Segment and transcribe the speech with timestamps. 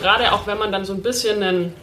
[0.00, 1.74] Gerade auch wenn man dann so ein bisschen einen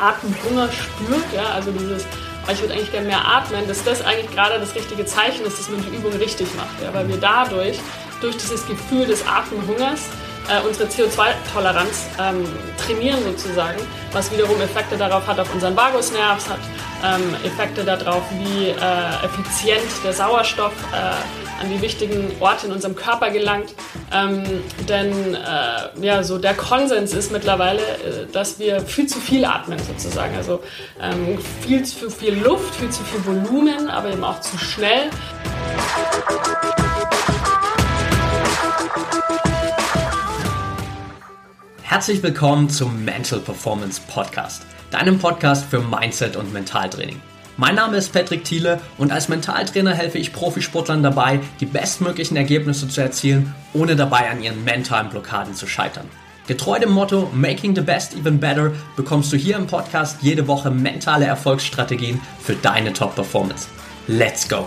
[0.00, 2.04] Atemhunger spürt, ja, also dieses,
[2.46, 5.58] oh, ich würde eigentlich gerne mehr atmen, dass das eigentlich gerade das richtige Zeichen ist,
[5.58, 6.82] dass man die Übung richtig macht.
[6.82, 7.78] Ja, weil wir dadurch,
[8.20, 10.00] durch dieses Gefühl des Atemhungers,
[10.48, 12.44] äh, unsere CO2-Toleranz ähm,
[12.84, 13.78] trainieren sozusagen,
[14.12, 16.58] was wiederum Effekte darauf hat auf unseren Vagusnerv, hat
[17.04, 22.96] ähm, Effekte darauf, wie äh, effizient der Sauerstoff äh, an die wichtigen Orte in unserem
[22.96, 23.74] Körper gelangt.
[24.12, 24.42] Ähm,
[24.88, 29.78] denn äh, ja, so der Konsens ist mittlerweile, äh, dass wir viel zu viel atmen
[29.78, 30.34] sozusagen.
[30.34, 30.60] Also
[31.00, 35.08] ähm, viel zu viel Luft, viel zu viel Volumen, aber eben auch zu schnell.
[41.82, 47.20] Herzlich willkommen zum Mental Performance Podcast, deinem Podcast für Mindset und Mentaltraining.
[47.62, 52.88] Mein Name ist Patrick Thiele und als Mentaltrainer helfe ich Profisportlern dabei, die bestmöglichen Ergebnisse
[52.88, 56.08] zu erzielen, ohne dabei an ihren mentalen Blockaden zu scheitern.
[56.48, 60.72] Getreu dem Motto Making the Best Even Better bekommst du hier im Podcast jede Woche
[60.72, 63.68] mentale Erfolgsstrategien für deine Top-Performance.
[64.08, 64.66] Let's go!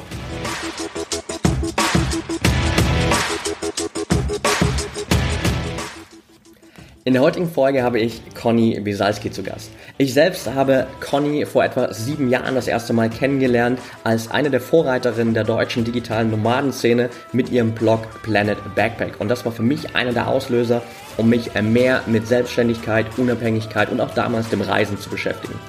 [7.08, 9.70] In der heutigen Folge habe ich Conny Bisalski zu Gast.
[10.00, 14.59] Ich selbst habe Conny vor etwa sieben Jahren das erste Mal kennengelernt als eine der
[14.59, 19.20] Vorreiterinnen der deutschen digitalen Nomadenszene mit ihrem Blog Planet Backpack.
[19.20, 20.81] Und das war für mich einer der Auslöser,
[21.17, 25.59] um mich mehr mit Selbstständigkeit, Unabhängigkeit und auch damals dem Reisen zu beschäftigen.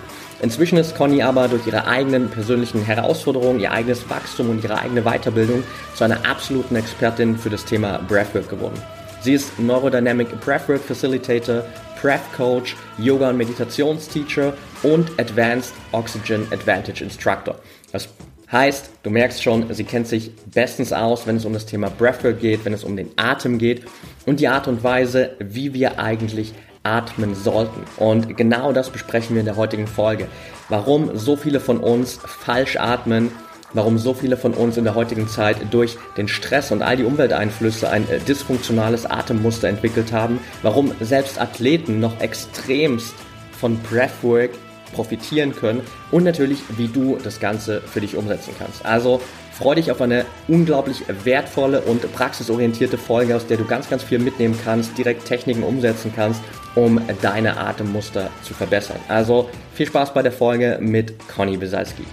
[0.41, 5.03] Inzwischen ist Conny aber durch ihre eigenen persönlichen Herausforderungen, ihr eigenes Wachstum und ihre eigene
[5.03, 8.81] Weiterbildung zu einer absoluten Expertin für das Thema Breathwork geworden.
[9.27, 11.65] Sie ist Neurodynamic Breathwork Facilitator,
[12.01, 14.53] Breath Coach, Yoga- und Meditationsteacher
[14.85, 17.57] und Advanced Oxygen Advantage Instructor.
[17.91, 18.09] Das
[18.53, 22.39] heißt, du merkst schon, sie kennt sich bestens aus, wenn es um das Thema Breathwork
[22.39, 23.83] geht, wenn es um den Atem geht
[24.27, 27.83] und die Art und Weise, wie wir eigentlich atmen sollten.
[27.97, 30.29] Und genau das besprechen wir in der heutigen Folge.
[30.69, 33.33] Warum so viele von uns falsch atmen,
[33.77, 37.05] warum so viele von uns in der heutigen Zeit durch den Stress und all die
[37.05, 43.15] Umwelteinflüsse ein äh, dysfunktionales Atemmuster entwickelt haben, warum selbst Athleten noch extremst
[43.53, 44.51] von Breathwork
[44.95, 48.85] profitieren können und natürlich, wie du das Ganze für dich umsetzen kannst.
[48.85, 49.21] Also
[49.53, 54.19] freu dich auf eine unglaublich wertvolle und praxisorientierte Folge, aus der du ganz, ganz viel
[54.19, 56.41] mitnehmen kannst, direkt Techniken umsetzen kannst,
[56.75, 58.99] um deine Atemmuster zu verbessern.
[59.09, 62.05] Also viel Spaß bei der Folge mit Conny Besalski.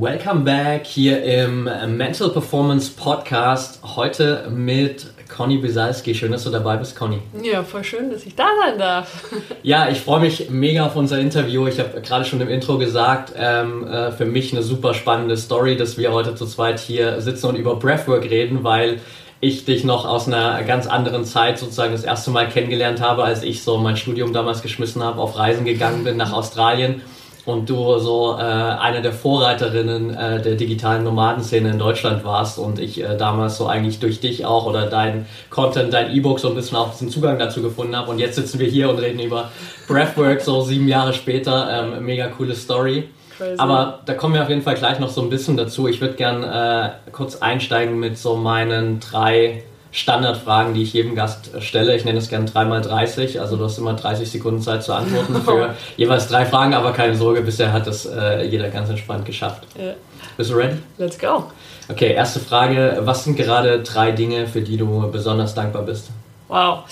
[0.00, 1.64] Welcome back hier im
[1.96, 3.80] Mental Performance Podcast.
[3.82, 6.14] Heute mit Conny Bisalski.
[6.14, 7.18] Schön, dass du dabei bist, Conny.
[7.42, 9.24] Ja, voll schön, dass ich da sein darf.
[9.64, 11.66] ja, ich freue mich mega auf unser Interview.
[11.66, 15.76] Ich habe gerade schon im Intro gesagt, ähm, äh, für mich eine super spannende Story,
[15.76, 19.00] dass wir heute zu zweit hier sitzen und über Breathwork reden, weil
[19.40, 23.42] ich dich noch aus einer ganz anderen Zeit sozusagen das erste Mal kennengelernt habe, als
[23.42, 27.02] ich so mein Studium damals geschmissen habe, auf Reisen gegangen bin nach Australien
[27.48, 32.78] und du so äh, eine der Vorreiterinnen äh, der digitalen Nomadenszene in Deutschland warst und
[32.78, 36.54] ich äh, damals so eigentlich durch dich auch oder dein Content, dein E-Book so ein
[36.54, 39.50] bisschen auch diesen Zugang dazu gefunden habe und jetzt sitzen wir hier und reden über
[39.88, 41.68] Breathwork so sieben Jahre später.
[41.70, 43.08] Ähm, mega coole Story.
[43.36, 43.58] Crazy.
[43.58, 45.86] Aber da kommen wir auf jeden Fall gleich noch so ein bisschen dazu.
[45.86, 51.50] Ich würde gern äh, kurz einsteigen mit so meinen drei Standardfragen, die ich jedem Gast
[51.60, 51.96] stelle.
[51.96, 55.74] Ich nenne es gerne 3x30, also du hast immer 30 Sekunden Zeit zu antworten für
[55.96, 59.62] jeweils drei Fragen, aber keine Sorge, bisher hat das äh, jeder ganz entspannt geschafft.
[59.78, 59.94] Ja.
[60.36, 60.76] Bist du ready?
[60.98, 61.44] Let's go.
[61.88, 62.98] Okay, erste Frage.
[63.00, 66.10] Was sind gerade drei Dinge, für die du besonders dankbar bist?
[66.48, 66.84] Wow.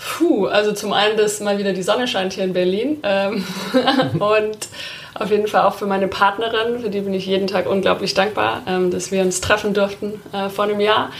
[0.00, 3.44] Puh, also zum einen, dass mal wieder die Sonne scheint hier in Berlin ähm,
[4.18, 4.68] und
[5.14, 8.62] auf jeden Fall auch für meine Partnerin, für die bin ich jeden Tag unglaublich dankbar,
[8.66, 11.10] ähm, dass wir uns treffen durften äh, vor einem Jahr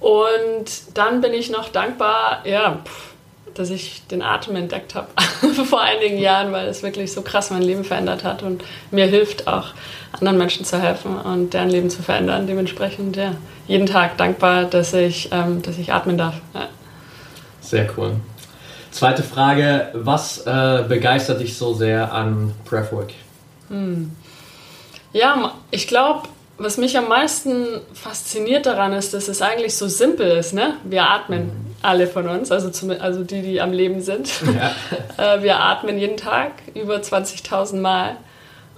[0.00, 0.64] und
[0.94, 2.80] dann bin ich noch dankbar, ja,
[3.54, 5.08] dass ich den Atem entdeckt habe
[5.64, 9.48] vor einigen Jahren, weil es wirklich so krass mein Leben verändert hat und mir hilft
[9.48, 9.68] auch
[10.12, 12.46] anderen Menschen zu helfen und deren Leben zu verändern.
[12.46, 13.32] Dementsprechend ja,
[13.66, 16.34] jeden Tag dankbar, dass ich, ähm, dass ich atmen darf.
[16.54, 16.68] Ja.
[17.60, 18.16] Sehr cool.
[18.90, 23.12] Zweite Frage, was äh, begeistert dich so sehr an Breathwork?
[23.68, 24.12] Hm.
[25.12, 30.38] Ja, ich glaube, was mich am meisten fasziniert daran ist, dass es eigentlich so simpel
[30.38, 30.54] ist.
[30.54, 30.74] Ne?
[30.84, 31.50] Wir atmen,
[31.82, 34.30] alle von uns, also, zum, also die, die am Leben sind.
[34.46, 34.72] Ja.
[35.18, 38.16] Äh, wir atmen jeden Tag über 20.000 Mal.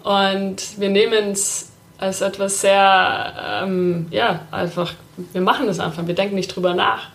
[0.04, 4.94] Und wir nehmen es als etwas sehr, ähm, ja, einfach,
[5.32, 7.08] wir machen es einfach, wir denken nicht drüber nach.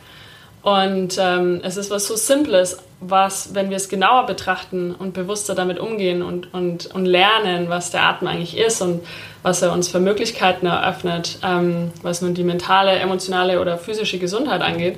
[0.62, 5.56] Und ähm, es ist was so Simples, was, wenn wir es genauer betrachten und bewusster
[5.56, 9.02] damit umgehen und, und, und lernen, was der Atem eigentlich ist und
[9.44, 14.62] was er uns für Möglichkeiten eröffnet, ähm, was nun die mentale, emotionale oder physische Gesundheit
[14.62, 14.98] angeht,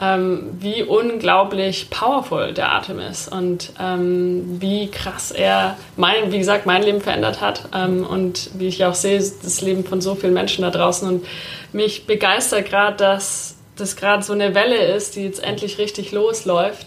[0.00, 6.64] ähm, wie unglaublich powerful der Atem ist und ähm, wie krass er, mein, wie gesagt,
[6.64, 10.32] mein Leben verändert hat ähm, und wie ich auch sehe, das Leben von so vielen
[10.32, 11.06] Menschen da draußen.
[11.06, 11.26] Und
[11.72, 16.86] mich begeistert gerade, dass das gerade so eine Welle ist, die jetzt endlich richtig losläuft,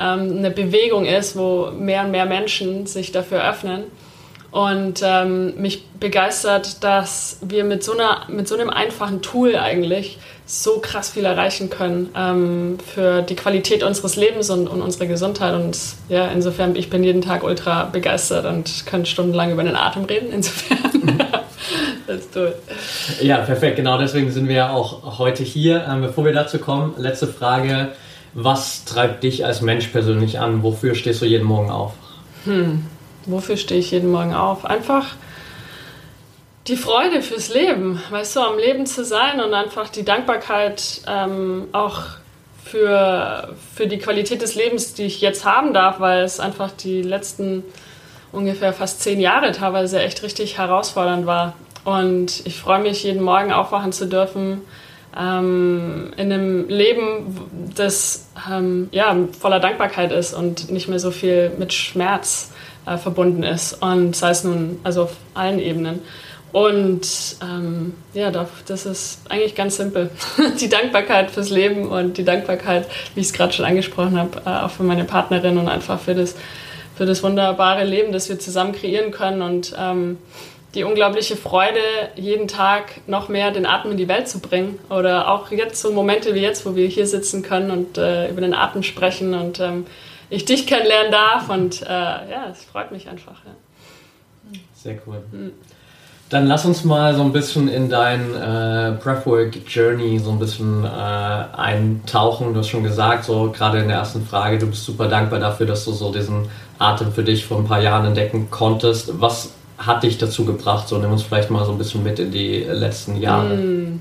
[0.00, 3.84] ähm, eine Bewegung ist, wo mehr und mehr Menschen sich dafür öffnen.
[4.52, 10.18] Und ähm, mich begeistert, dass wir mit so, einer, mit so einem einfachen Tool eigentlich
[10.44, 15.54] so krass viel erreichen können ähm, für die Qualität unseres Lebens und, und unsere Gesundheit.
[15.54, 15.78] Und
[16.10, 20.30] ja, insofern, ich bin jeden Tag ultra begeistert und kann stundenlang über den Atem reden.
[20.30, 21.18] Insofern,
[22.06, 22.54] das ist toll.
[23.22, 23.76] Ja, perfekt.
[23.76, 25.86] Genau deswegen sind wir ja auch heute hier.
[25.88, 27.92] Ähm, bevor wir dazu kommen, letzte Frage.
[28.34, 30.62] Was treibt dich als Mensch persönlich an?
[30.62, 31.94] Wofür stehst du jeden Morgen auf?
[32.44, 32.86] Hm.
[33.26, 34.64] Wofür stehe ich jeden Morgen auf?
[34.64, 35.14] Einfach
[36.66, 41.68] die Freude fürs Leben, weißt du, am Leben zu sein und einfach die Dankbarkeit ähm,
[41.72, 42.02] auch
[42.64, 47.02] für, für die Qualität des Lebens, die ich jetzt haben darf, weil es einfach die
[47.02, 47.64] letzten
[48.30, 51.54] ungefähr fast zehn Jahre teilweise echt richtig herausfordernd war.
[51.84, 54.62] Und ich freue mich, jeden Morgen aufwachen zu dürfen
[55.18, 61.50] ähm, in einem Leben, das ähm, ja, voller Dankbarkeit ist und nicht mehr so viel
[61.58, 62.52] mit Schmerz
[62.86, 63.82] äh, verbunden ist.
[63.82, 66.00] Und sei es nun also auf allen Ebenen.
[66.52, 70.10] Und ähm, ja, das ist eigentlich ganz simpel.
[70.60, 74.64] die Dankbarkeit fürs Leben und die Dankbarkeit, wie ich es gerade schon angesprochen habe, äh,
[74.64, 76.36] auch für meine Partnerin und einfach für das,
[76.94, 80.18] für das wunderbare Leben, das wir zusammen kreieren können und ähm,
[80.74, 81.80] die unglaubliche Freude,
[82.16, 84.78] jeden Tag noch mehr den Atem in die Welt zu bringen.
[84.88, 88.40] Oder auch jetzt so Momente wie jetzt, wo wir hier sitzen können und äh, über
[88.40, 89.86] den Atem sprechen und ähm,
[90.32, 91.48] ich dich kennenlernen darf.
[91.48, 93.44] Und äh, ja, es freut mich einfach.
[93.44, 94.58] Ja.
[94.74, 95.22] Sehr cool.
[95.30, 95.52] Mhm.
[96.30, 100.82] Dann lass uns mal so ein bisschen in dein äh, Breathwork Journey so ein bisschen
[100.82, 102.54] äh, eintauchen.
[102.54, 105.66] Du hast schon gesagt, so gerade in der ersten Frage, du bist super dankbar dafür,
[105.66, 106.48] dass du so diesen
[106.78, 109.20] Atem für dich vor ein paar Jahren entdecken konntest.
[109.20, 110.88] Was hat dich dazu gebracht?
[110.88, 113.54] So nimm uns vielleicht mal so ein bisschen mit in die letzten Jahre.
[113.54, 114.00] Mm.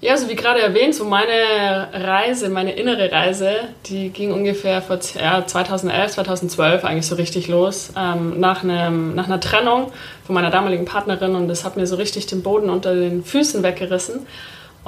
[0.00, 3.50] Ja, also wie gerade erwähnt, so meine Reise, meine innere Reise,
[3.86, 9.26] die ging ungefähr vor ja, 2011, 2012 eigentlich so richtig los, ähm, nach, einem, nach
[9.26, 9.90] einer Trennung
[10.24, 13.64] von meiner damaligen Partnerin und das hat mir so richtig den Boden unter den Füßen
[13.64, 14.24] weggerissen.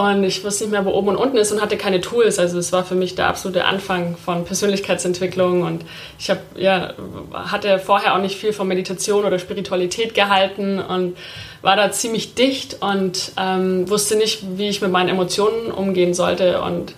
[0.01, 2.39] Und ich wusste nicht mehr, wo oben und unten ist und hatte keine Tools.
[2.39, 5.61] Also es war für mich der absolute Anfang von Persönlichkeitsentwicklung.
[5.61, 5.85] Und
[6.19, 6.95] ich hab, ja,
[7.35, 11.19] hatte vorher auch nicht viel von Meditation oder Spiritualität gehalten und
[11.61, 16.63] war da ziemlich dicht und ähm, wusste nicht, wie ich mit meinen Emotionen umgehen sollte.
[16.63, 16.95] Und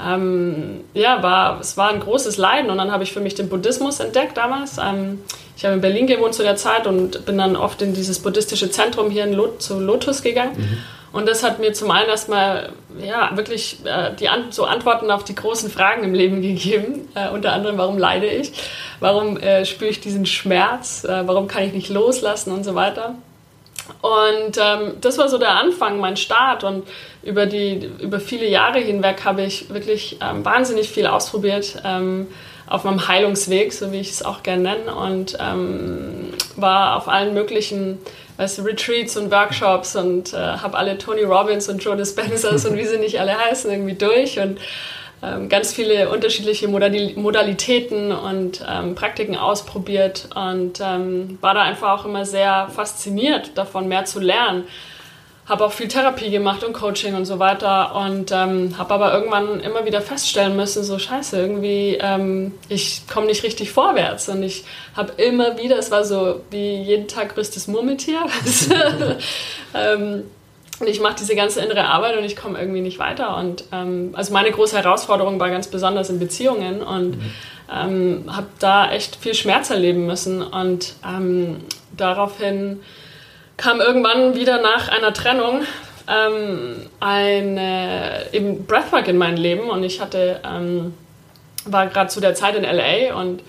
[0.00, 2.70] ähm, ja, war, es war ein großes Leiden.
[2.70, 4.78] Und dann habe ich für mich den Buddhismus entdeckt damals.
[4.78, 5.22] Ähm,
[5.56, 8.70] ich habe in Berlin gewohnt zu der Zeit und bin dann oft in dieses buddhistische
[8.70, 10.52] Zentrum hier in Lot zu Lotus gegangen.
[10.56, 10.78] Mhm
[11.14, 15.22] und das hat mir zum einen erstmal ja, wirklich äh, die An so Antworten auf
[15.22, 17.08] die großen Fragen im Leben gegeben.
[17.14, 18.52] Äh, unter anderem, warum leide ich?
[18.98, 21.04] Warum äh, spüre ich diesen Schmerz?
[21.04, 23.14] Äh, warum kann ich nicht loslassen und so weiter?
[24.02, 26.64] Und ähm, das war so der Anfang, mein Start.
[26.64, 26.84] Und
[27.22, 32.26] über, die, über viele Jahre hinweg habe ich wirklich ähm, wahnsinnig viel ausprobiert ähm,
[32.66, 34.94] auf meinem Heilungsweg, so wie ich es auch gerne nenne.
[34.96, 38.00] Und ähm, war auf allen möglichen
[38.36, 42.76] weißt du, Retreats und Workshops und äh, habe alle Tony Robbins und Joe Dispensers und
[42.76, 44.58] wie sie nicht alle heißen irgendwie durch und
[45.22, 52.04] ähm, ganz viele unterschiedliche Modalitäten und ähm, Praktiken ausprobiert und ähm, war da einfach auch
[52.04, 54.64] immer sehr fasziniert davon, mehr zu lernen
[55.46, 59.60] habe auch viel Therapie gemacht und Coaching und so weiter und ähm, habe aber irgendwann
[59.60, 64.64] immer wieder feststellen müssen, so scheiße, irgendwie, ähm, ich komme nicht richtig vorwärts und ich
[64.96, 68.24] habe immer wieder, es war so wie jeden Tag größtes Murmeltier,
[69.74, 70.24] ähm,
[70.80, 74.10] und ich mache diese ganze innere Arbeit und ich komme irgendwie nicht weiter und ähm,
[74.14, 77.30] also meine große Herausforderung war ganz besonders in Beziehungen und mhm.
[77.72, 81.60] Ähm, habe da echt viel Schmerz erleben müssen und ähm,
[81.96, 82.82] daraufhin
[83.56, 85.62] kam irgendwann wieder nach einer Trennung
[86.08, 90.94] ähm, eine, eben Breathwork in mein Leben und ich hatte, ähm,
[91.64, 93.42] war gerade zu der Zeit in LA und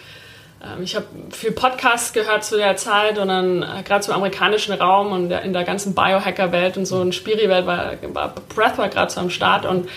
[0.64, 4.74] ähm, ich habe viel Podcasts gehört zu der Zeit und dann äh, gerade zum amerikanischen
[4.74, 9.12] Raum und der, in der ganzen Biohacker-Welt und so in Spiri-Welt war, war Breathwork gerade
[9.12, 9.90] so am Start und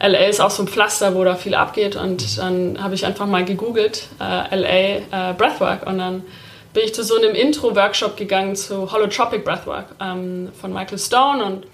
[0.00, 3.26] LA ist auch so ein Pflaster, wo da viel abgeht und dann habe ich einfach
[3.26, 6.22] mal gegoogelt, äh, LA äh, Breathwork und dann
[6.74, 11.66] bin ich zu so einem Intro-Workshop gegangen zu Holotropic Breathwork ähm, von Michael Stone und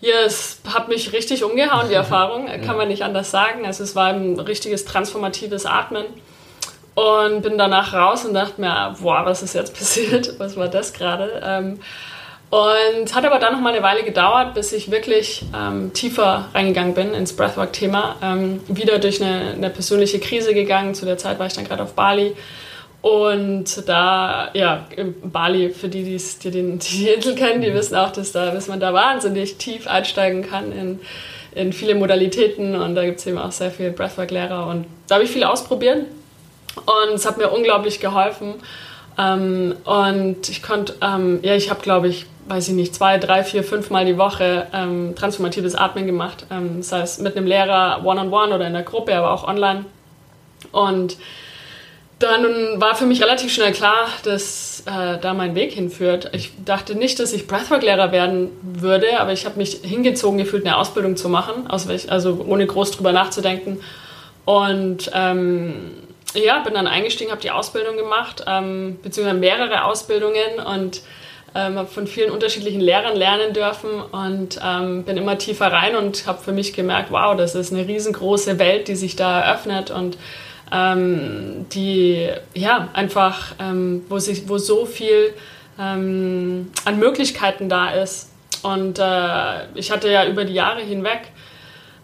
[0.00, 3.64] Ja, es hat mich richtig umgehauen, die Erfahrung, kann man nicht anders sagen.
[3.64, 6.06] Also es war ein richtiges transformatives Atmen.
[6.94, 10.32] Und bin danach raus und dachte mir, boah, was ist jetzt passiert?
[10.38, 11.42] Was war das gerade?
[11.44, 11.78] Ähm,
[12.48, 16.94] und hat aber dann noch mal eine Weile gedauert, bis ich wirklich ähm, tiefer reingegangen
[16.94, 18.16] bin ins Breathwork-Thema.
[18.22, 20.94] Ähm, wieder durch eine, eine, persönliche Krise gegangen.
[20.94, 22.34] Zu der Zeit war ich dann gerade auf Bali.
[23.02, 24.86] Und da, ja,
[25.22, 28.66] Bali, für die, die's, die den, die Insel kennen, die wissen auch, dass, da, dass
[28.66, 31.00] man da wahnsinnig tief einsteigen kann in,
[31.54, 32.74] in viele Modalitäten.
[32.74, 34.66] Und da gibt es eben auch sehr viele Breathwork-Lehrer.
[34.66, 36.06] Und da habe ich viel ausprobiert.
[36.76, 38.54] Und es hat mir unglaublich geholfen.
[39.18, 43.44] Ähm, und ich konnte, ähm, ja, ich habe, glaube ich, weiß ich nicht, zwei, drei,
[43.44, 46.46] vier, fünf Mal die Woche ähm, transformatives Atmen gemacht.
[46.50, 49.46] Ähm, das heißt, mit einem Lehrer one-on-one -on -one oder in der Gruppe, aber auch
[49.46, 49.84] online.
[50.72, 51.16] Und
[52.18, 56.30] dann war für mich relativ schnell klar, dass äh, da mein Weg hinführt.
[56.32, 60.78] Ich dachte nicht, dass ich Breathwork-Lehrer werden würde, aber ich habe mich hingezogen gefühlt, eine
[60.78, 63.80] Ausbildung zu machen, welch, also ohne groß drüber nachzudenken.
[64.46, 65.90] Und ähm,
[66.34, 71.02] ja, bin dann eingestiegen, habe die Ausbildung gemacht, ähm, beziehungsweise mehrere Ausbildungen und
[71.54, 76.26] ähm, habe von vielen unterschiedlichen Lehrern lernen dürfen und ähm, bin immer tiefer rein und
[76.26, 80.16] habe für mich gemerkt, wow, das ist eine riesengroße Welt, die sich da eröffnet und
[80.72, 85.34] ähm, die ja einfach, ähm, wo sich, wo so viel
[85.78, 88.30] ähm, an Möglichkeiten da ist.
[88.62, 91.30] Und äh, ich hatte ja über die Jahre hinweg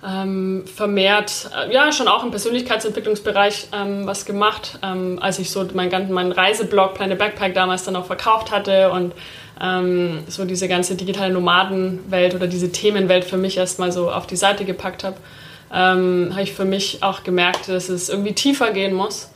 [0.06, 5.64] ähm, vermehrt, äh, ja, schon auch im Persönlichkeitsentwicklungsbereich ähm, was gemacht, ähm, als ich so
[5.74, 9.12] meinen ganzen meinen Reiseblog Planet Backpack damals dann auch verkauft hatte und
[10.26, 14.64] so diese ganze digitale Nomadenwelt oder diese Themenwelt für mich erstmal so auf die Seite
[14.64, 15.16] gepackt habe,
[15.72, 19.30] ähm, habe ich für mich auch gemerkt, dass es irgendwie tiefer gehen muss.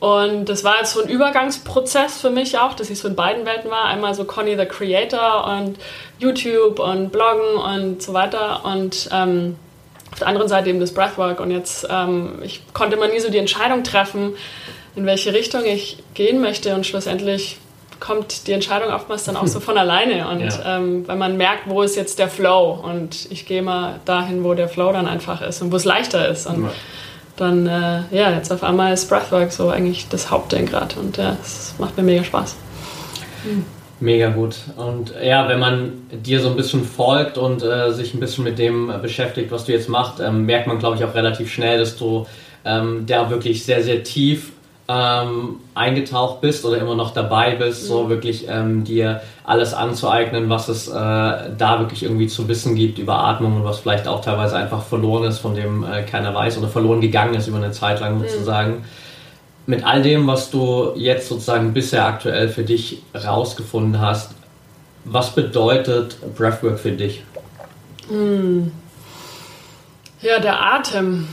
[0.00, 3.44] Und das war jetzt so ein Übergangsprozess für mich auch, dass ich so in beiden
[3.46, 3.86] Welten war.
[3.86, 5.78] Einmal so Conny the Creator und
[6.18, 8.64] YouTube und Bloggen und so weiter.
[8.64, 9.56] Und ähm,
[10.12, 11.40] auf der anderen Seite eben das Breathwork.
[11.40, 14.34] Und jetzt, ähm, ich konnte immer nie so die Entscheidung treffen,
[14.94, 16.74] in welche Richtung ich gehen möchte.
[16.74, 17.58] Und schlussendlich
[18.00, 20.28] kommt die Entscheidung oftmals dann auch so von alleine.
[20.28, 20.76] Und ja.
[20.76, 24.54] ähm, wenn man merkt, wo ist jetzt der Flow und ich gehe mal dahin, wo
[24.54, 26.46] der Flow dann einfach ist und wo es leichter ist.
[26.46, 26.70] Und ja.
[27.36, 30.98] dann, äh, ja, jetzt auf einmal ist Breathwork so eigentlich das Hauptding gerade.
[30.98, 32.56] Und ja, es macht mir mega Spaß.
[33.44, 33.64] Mhm.
[34.00, 34.56] Mega gut.
[34.76, 38.58] Und ja, wenn man dir so ein bisschen folgt und äh, sich ein bisschen mit
[38.58, 41.78] dem äh, beschäftigt, was du jetzt machst, ähm, merkt man, glaube ich, auch relativ schnell,
[41.78, 42.24] dass du
[42.64, 44.52] ähm, da wirklich sehr, sehr tief
[44.88, 47.86] ähm, eingetaucht bist oder immer noch dabei bist, mhm.
[47.86, 52.98] so wirklich ähm, dir alles anzueignen, was es äh, da wirklich irgendwie zu wissen gibt
[52.98, 56.58] über Atmung und was vielleicht auch teilweise einfach verloren ist, von dem äh, keiner weiß
[56.58, 58.70] oder verloren gegangen ist über eine Zeit lang sozusagen.
[58.70, 58.84] Mhm
[59.68, 64.30] mit all dem, was du jetzt sozusagen bisher aktuell für dich rausgefunden hast,
[65.04, 67.22] was bedeutet Breathwork für dich?
[68.08, 68.72] Hm.
[70.22, 71.28] Ja, der Atem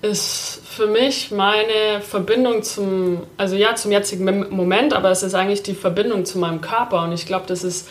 [0.00, 5.62] ist für mich meine Verbindung zum, also ja, zum jetzigen Moment, aber es ist eigentlich
[5.62, 7.88] die Verbindung zu meinem Körper und ich glaube, das ist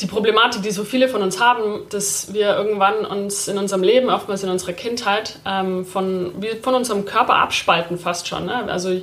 [0.00, 4.08] die Problematik, die so viele von uns haben, dass wir irgendwann uns in unserem Leben,
[4.08, 8.46] oftmals in unserer Kindheit, ähm, von, von unserem Körper abspalten fast schon.
[8.46, 8.64] Ne?
[8.68, 9.02] Also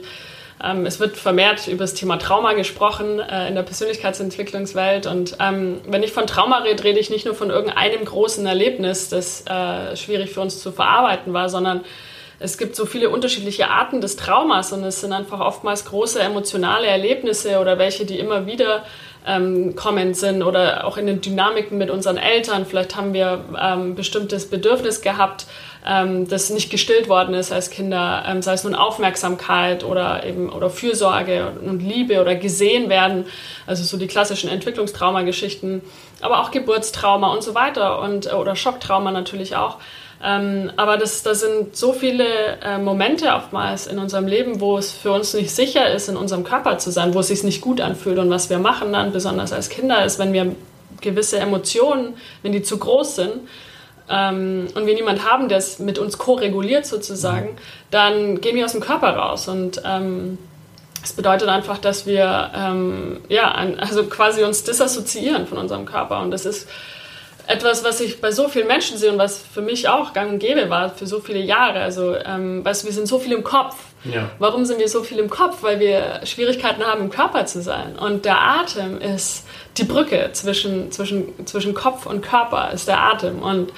[0.64, 5.06] ähm, es wird vermehrt über das Thema Trauma gesprochen äh, in der Persönlichkeitsentwicklungswelt.
[5.06, 9.10] Und ähm, wenn ich von Trauma rede, rede ich nicht nur von irgendeinem großen Erlebnis,
[9.10, 11.82] das äh, schwierig für uns zu verarbeiten war, sondern
[12.40, 16.88] es gibt so viele unterschiedliche Arten des Traumas und es sind einfach oftmals große emotionale
[16.88, 18.84] Erlebnisse oder welche, die immer wieder
[19.26, 22.66] ähm, kommend sind oder auch in den Dynamiken mit unseren Eltern.
[22.66, 25.48] Vielleicht haben wir ähm, bestimmtes Bedürfnis gehabt,
[25.86, 30.50] ähm, das nicht gestillt worden ist als Kinder, ähm, sei es nun Aufmerksamkeit oder eben
[30.50, 33.26] oder Fürsorge und Liebe oder gesehen werden,
[33.66, 35.82] also so die klassischen Entwicklungstraumageschichten,
[36.22, 39.78] aber auch Geburtstrauma und so weiter und oder Schocktrauma natürlich auch.
[40.24, 42.26] Ähm, aber das, das sind so viele
[42.64, 46.44] äh, Momente oftmals in unserem Leben, wo es für uns nicht sicher ist, in unserem
[46.44, 48.18] Körper zu sein, wo es sich nicht gut anfühlt.
[48.18, 50.56] Und was wir machen dann, besonders als Kinder, ist, wenn wir
[51.02, 53.34] gewisse Emotionen, wenn die zu groß sind,
[54.10, 57.58] ähm, und wir niemand haben, der es mit uns ko-reguliert sozusagen,
[57.92, 59.48] dann gehen wir aus dem Körper raus.
[59.48, 60.38] Und ähm,
[61.02, 66.22] das bedeutet einfach, dass wir ähm, ja, also quasi uns disassoziieren von unserem Körper.
[66.22, 66.68] Und das ist
[67.48, 70.40] etwas, was ich bei so vielen Menschen sehe und was für mich auch gang und
[70.40, 71.80] gäbe war für so viele Jahre.
[71.80, 73.76] Also, ähm, weißt wir sind so viel im Kopf.
[74.04, 74.30] Ja.
[74.38, 75.64] Warum sind wir so viel im Kopf?
[75.64, 77.98] Weil wir Schwierigkeiten haben, im Körper zu sein.
[77.98, 79.46] Und der Atem ist
[79.78, 83.42] die Brücke zwischen, zwischen, zwischen Kopf und Körper, ist der Atem.
[83.42, 83.72] Und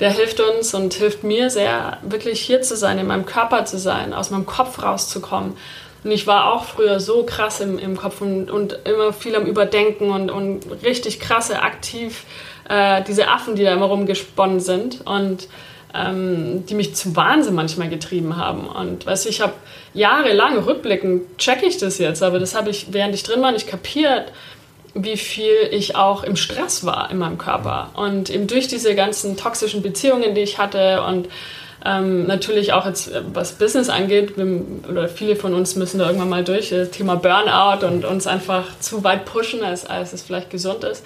[0.00, 3.78] der hilft uns und hilft mir sehr, wirklich hier zu sein, in meinem Körper zu
[3.78, 5.56] sein, aus meinem Kopf rauszukommen.
[6.02, 9.46] Und ich war auch früher so krass im, im Kopf und, und immer viel am
[9.46, 12.24] Überdenken und, und richtig krasse, aktiv
[12.68, 15.48] äh, diese Affen, die da immer rumgesponnen sind und
[15.94, 18.66] ähm, die mich zum Wahnsinn manchmal getrieben haben.
[18.66, 19.52] Und weißt ich habe
[19.94, 23.68] jahrelang rückblickend checke ich das jetzt, aber das habe ich, während ich drin war, nicht
[23.68, 24.32] kapiert,
[24.94, 27.90] wie viel ich auch im Stress war in meinem Körper.
[27.94, 31.28] Und eben durch diese ganzen toxischen Beziehungen, die ich hatte und
[31.84, 36.06] ähm, natürlich auch jetzt, äh, was Business angeht, wir, oder viele von uns müssen da
[36.06, 40.22] irgendwann mal durch, das Thema Burnout und uns einfach zu weit pushen, als, als es
[40.22, 41.04] vielleicht gesund ist.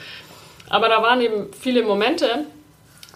[0.68, 2.46] Aber da waren eben viele Momente,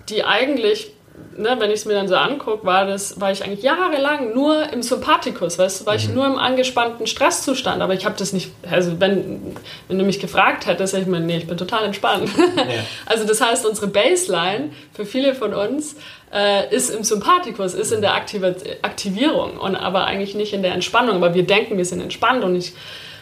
[0.09, 0.92] die eigentlich
[1.37, 4.73] ne, wenn ich es mir dann so angucke, war, das, war ich eigentlich jahrelang nur
[4.73, 6.14] im Sympathikus, weißt du, war ich mhm.
[6.14, 7.83] nur im angespannten Stresszustand.
[7.83, 9.57] Aber ich habe das nicht, also wenn,
[9.88, 12.30] wenn du mich gefragt hättest, hätte ich mir, nee, ich bin total entspannt.
[12.37, 12.64] Ja.
[13.07, 15.97] Also das heißt, unsere Baseline für viele von uns
[16.33, 18.42] äh, ist im Sympathikus, ist in der Aktiv
[18.83, 21.16] Aktivierung und aber eigentlich nicht in der Entspannung.
[21.16, 22.73] Aber wir denken, wir sind entspannt und ich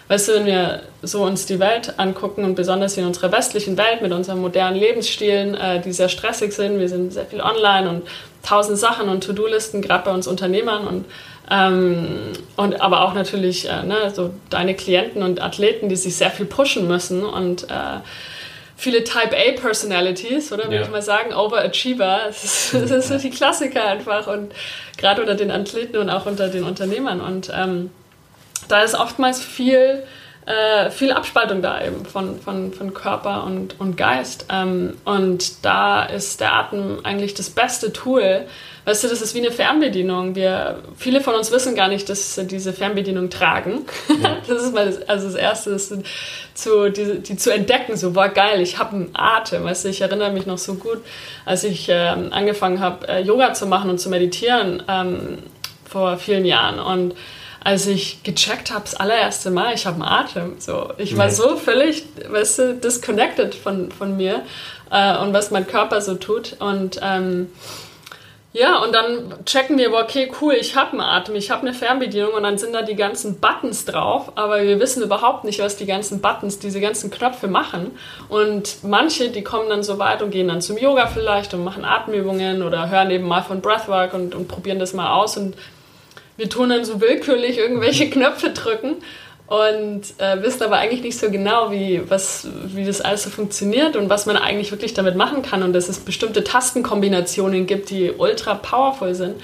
[0.09, 4.01] Weißt du, wenn wir so uns die Welt angucken und besonders in unserer westlichen Welt
[4.01, 8.09] mit unseren modernen Lebensstilen, äh, die sehr stressig sind, wir sind sehr viel online und
[8.43, 11.05] tausend Sachen und To-Do-Listen, gerade bei uns Unternehmern und,
[11.51, 16.31] ähm, und aber auch natürlich äh, ne, so deine Klienten und Athleten, die sich sehr
[16.31, 18.01] viel pushen müssen und äh,
[18.79, 20.83] viele Type A Personalities, oder würde ja.
[20.83, 22.21] ich mal sagen, Overachiever.
[22.29, 24.53] Das ist, das ist so die Klassiker einfach und
[24.97, 27.91] gerade unter den Athleten und auch unter den Unternehmern und ähm,
[28.69, 30.05] da ist oftmals viel,
[30.47, 34.47] äh, viel Abspaltung da eben von, von, von Körper und, und Geist.
[34.51, 38.47] Ähm, und da ist der Atem eigentlich das beste Tool.
[38.89, 40.35] Weißt du, das ist wie eine Fernbedienung.
[40.35, 43.85] Wir, viele von uns wissen gar nicht, dass sie diese Fernbedienung tragen.
[44.23, 44.39] Ja.
[44.49, 45.93] Das ist mal das, also das Erste, das
[46.55, 47.99] zu, die, die zu entdecken.
[47.99, 49.65] So, war geil, ich habe einen Atem.
[49.65, 51.03] Weißt du, ich erinnere mich noch so gut,
[51.45, 55.41] als ich ähm, angefangen habe, äh, Yoga zu machen und zu meditieren ähm,
[55.85, 56.79] vor vielen Jahren.
[56.79, 57.15] Und
[57.63, 60.57] als ich gecheckt habe, das allererste Mal, ich habe einen Atem.
[60.59, 64.43] So, ich war so völlig, weißt du, disconnected von, von mir
[64.91, 66.57] äh, und was mein Körper so tut.
[66.61, 67.49] Und ähm,
[68.55, 72.33] ja, und dann checken wir, okay, cool, ich habe einen Atem, ich habe eine Fernbedienung
[72.33, 75.85] und dann sind da die ganzen Buttons drauf, aber wir wissen überhaupt nicht, was die
[75.85, 77.91] ganzen Buttons, diese ganzen Knöpfe machen.
[78.31, 81.85] Und manche, die kommen dann so weit und gehen dann zum Yoga vielleicht und machen
[81.85, 85.55] Atemübungen oder hören eben mal von Breathwork und, und probieren das mal aus und
[86.39, 88.97] wir tun dann so willkürlich irgendwelche Knöpfe drücken
[89.49, 93.97] und äh, wissen aber eigentlich nicht so genau, wie, was, wie das alles so funktioniert
[93.97, 98.13] und was man eigentlich wirklich damit machen kann und dass es bestimmte Tastenkombinationen gibt, die
[98.13, 99.37] ultra powerful sind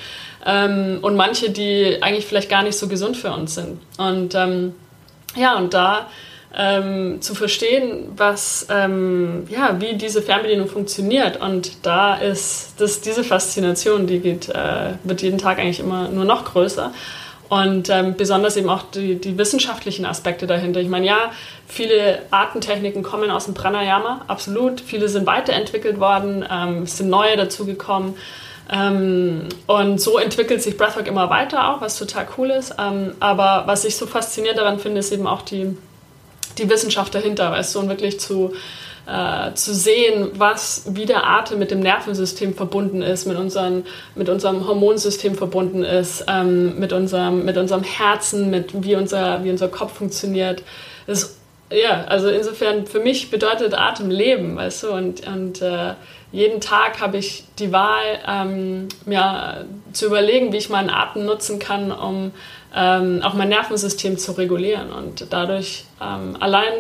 [0.46, 3.80] ähm, und manche, die eigentlich vielleicht gar nicht so gesund für uns sind.
[3.98, 4.74] Und ähm,
[5.36, 6.08] ja, und da
[6.56, 11.40] ähm, zu verstehen, was, ähm, ja, wie diese Fernbedienung funktioniert.
[11.40, 16.24] Und da ist das, diese Faszination, die geht, äh, wird jeden Tag eigentlich immer nur
[16.24, 16.92] noch größer.
[17.48, 20.80] Und ähm, besonders eben auch die, die, wissenschaftlichen Aspekte dahinter.
[20.80, 21.30] Ich meine, ja,
[21.66, 24.80] viele Artentechniken kommen aus dem Pranayama, absolut.
[24.80, 28.14] Viele sind weiterentwickelt worden, ähm, es sind neue dazugekommen.
[28.72, 32.74] Ähm, und so entwickelt sich Breathwork immer weiter auch, was total cool ist.
[32.78, 35.76] Ähm, aber was ich so faszinierend daran finde, ist eben auch die,
[36.58, 38.52] die Wissenschaft dahinter, weißt du, und wirklich zu,
[39.06, 44.28] äh, zu sehen, was, wie der Atem mit dem Nervensystem verbunden ist, mit, unseren, mit
[44.28, 49.68] unserem Hormonsystem verbunden ist, ähm, mit, unserem, mit unserem Herzen, mit wie unser, wie unser
[49.68, 50.62] Kopf funktioniert.
[51.06, 51.36] Das,
[51.70, 55.94] ja, also insofern, für mich bedeutet Atem Leben, weißt du, und, und äh,
[56.30, 61.58] jeden Tag habe ich die Wahl, ähm, mir zu überlegen, wie ich meinen Atem nutzen
[61.58, 62.32] kann, um
[62.74, 64.92] ähm, auch mein Nervensystem zu regulieren.
[64.92, 66.72] Und dadurch ähm, allein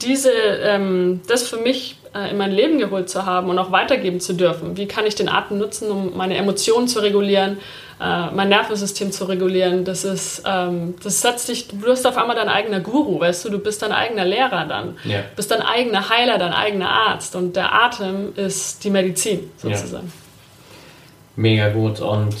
[0.00, 4.20] diese, ähm, das für mich äh, in mein Leben geholt zu haben und auch weitergeben
[4.20, 4.76] zu dürfen.
[4.76, 7.58] Wie kann ich den Atem nutzen, um meine Emotionen zu regulieren,
[8.00, 9.84] äh, mein Nervensystem zu regulieren?
[9.84, 13.50] Das ist, ähm, das setzt dich, du wirst auf einmal dein eigener Guru, weißt du,
[13.50, 15.20] du bist dein eigener Lehrer dann, ja.
[15.34, 20.06] bist dein eigener Heiler, dein eigener Arzt und der Atem ist die Medizin sozusagen.
[20.06, 20.22] Ja.
[21.34, 22.34] Mega gut und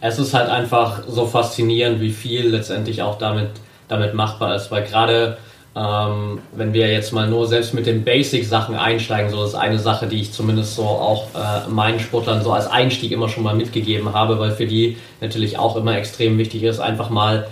[0.00, 3.50] es ist halt einfach so faszinierend, wie viel letztendlich auch damit,
[3.88, 5.36] damit machbar ist, weil gerade
[5.76, 10.08] ähm, wenn wir jetzt mal nur selbst mit den Basic-Sachen einsteigen, so ist eine Sache,
[10.08, 14.12] die ich zumindest so auch äh, meinen Sportlern so als Einstieg immer schon mal mitgegeben
[14.12, 17.46] habe, weil für die natürlich auch immer extrem wichtig ist, einfach mal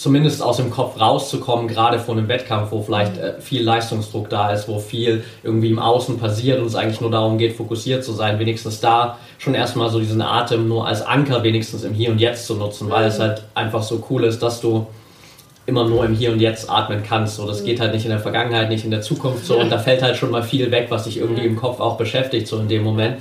[0.00, 4.50] zumindest aus dem Kopf rauszukommen, gerade vor einem Wettkampf, wo vielleicht äh, viel Leistungsdruck da
[4.50, 8.12] ist, wo viel irgendwie im Außen passiert und es eigentlich nur darum geht, fokussiert zu
[8.12, 12.18] sein, wenigstens da schon erstmal so diesen Atem nur als Anker wenigstens im Hier und
[12.18, 14.86] Jetzt zu nutzen, weil es halt einfach so cool ist, dass du
[15.66, 17.36] immer nur im Hier und Jetzt atmen kannst.
[17.36, 19.76] So, das geht halt nicht in der Vergangenheit, nicht in der Zukunft so und da
[19.76, 22.68] fällt halt schon mal viel weg, was dich irgendwie im Kopf auch beschäftigt, so in
[22.68, 23.18] dem Moment.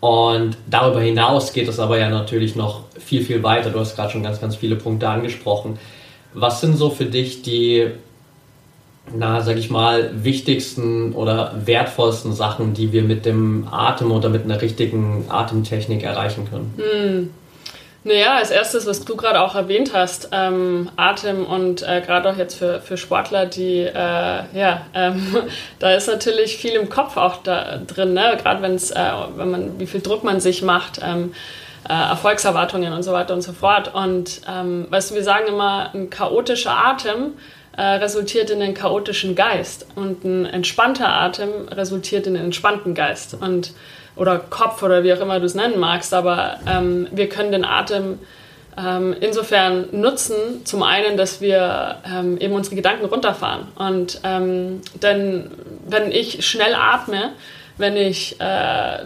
[0.00, 3.70] Und darüber hinaus geht es aber ja natürlich noch viel, viel weiter.
[3.70, 5.78] Du hast gerade schon ganz, ganz viele Punkte angesprochen.
[6.38, 7.90] Was sind so für dich die
[9.14, 14.44] na, sag ich mal, wichtigsten oder wertvollsten Sachen, die wir mit dem Atem oder mit
[14.44, 16.74] einer richtigen Atemtechnik erreichen können?
[16.76, 17.30] Hm.
[18.04, 22.36] Naja, als erstes, was du gerade auch erwähnt hast, ähm, Atem und äh, gerade auch
[22.36, 25.36] jetzt für, für Sportler, die, äh, ja, ähm,
[25.80, 28.38] da ist natürlich viel im Kopf auch da drin, ne?
[28.40, 31.32] gerade äh, wenn man, wie viel Druck man sich macht, ähm,
[31.88, 33.94] äh, Erfolgserwartungen und so weiter und so fort.
[33.94, 37.34] Und ähm, weißt du, wir sagen immer, ein chaotischer Atem
[37.76, 43.36] äh, resultiert in einen chaotischen Geist und ein entspannter Atem resultiert in einen entspannten Geist.
[43.40, 43.72] Und
[44.16, 47.64] oder Kopf oder wie auch immer du es nennen magst, aber ähm, wir können den
[47.64, 48.18] Atem
[48.78, 53.68] ähm, insofern nutzen, zum einen, dass wir ähm, eben unsere Gedanken runterfahren.
[53.74, 55.50] Und ähm, denn
[55.86, 57.32] wenn ich schnell atme,
[57.78, 58.98] wenn ich äh,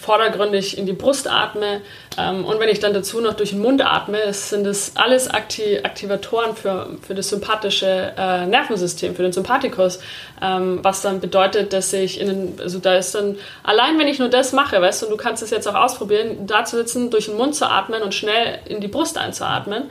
[0.00, 1.80] vordergründig in die Brust atme
[2.18, 5.80] ähm, und wenn ich dann dazu noch durch den Mund atme, sind das alles Akti
[5.82, 10.00] Aktivatoren für, für das sympathische äh, Nervensystem, für den Sympathikus,
[10.40, 14.18] ähm, was dann bedeutet, dass ich in den, also da ist dann, allein wenn ich
[14.18, 17.10] nur das mache, weißt du, und du kannst es jetzt auch ausprobieren, da zu sitzen,
[17.10, 19.90] durch den Mund zu atmen und schnell in die Brust einzuatmen,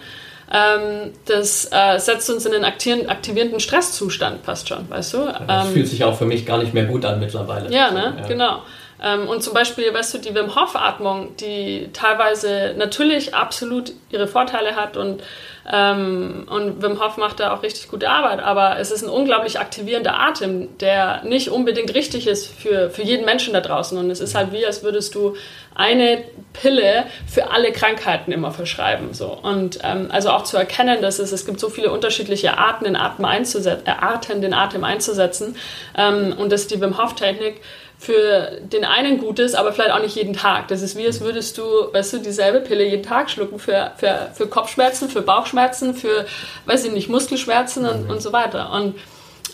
[0.52, 5.18] ähm, das äh, setzt uns in einen aktivierenden Stresszustand fast schon, weißt du?
[5.48, 7.72] Das ähm, fühlt sich auch für mich gar nicht mehr gut an mittlerweile.
[7.72, 8.16] Ja, ne?
[8.20, 8.28] Ja.
[8.28, 8.62] Genau.
[9.02, 14.28] Ähm, und zum Beispiel, weißt du, die Wim Hof Atmung, die teilweise natürlich absolut ihre
[14.28, 15.24] Vorteile hat und,
[15.72, 19.60] ähm, und Wim Hof macht da auch richtig gute Arbeit, aber es ist ein unglaublich
[19.60, 23.98] aktivierender Atem, der nicht unbedingt richtig ist für, für jeden Menschen da draußen.
[23.98, 25.36] Und es ist halt wie, als würdest du
[25.74, 29.14] eine Pille für alle Krankheiten immer verschreiben.
[29.14, 29.28] So.
[29.28, 32.96] Und ähm, also auch zu erkennen, dass es, es gibt so viele unterschiedliche Arten, den
[32.96, 35.56] Atem einzusetzen, äh, Arten, den Atem einzusetzen
[35.98, 37.62] ähm, und dass die Wim Hof Technik
[38.02, 40.70] für den einen gut ist, aber vielleicht auch nicht jeden Tag.
[40.70, 44.32] Das ist wie, als würdest du, weißt du, dieselbe Pille jeden Tag schlucken für, für,
[44.34, 46.26] für Kopfschmerzen, für Bauchschmerzen, für,
[46.66, 48.72] weiß ich nicht, Muskelschmerzen und, und so weiter.
[48.72, 48.96] Und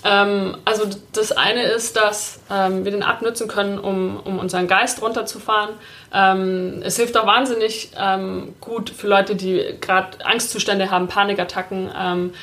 [0.05, 4.69] ähm, also das eine ist, dass ähm, wir den Atem nutzen können, um, um unseren
[4.69, 5.71] Geist runterzufahren.
[6.13, 12.33] Ähm, es hilft auch wahnsinnig ähm, gut für Leute, die gerade Angstzustände haben, Panikattacken ähm,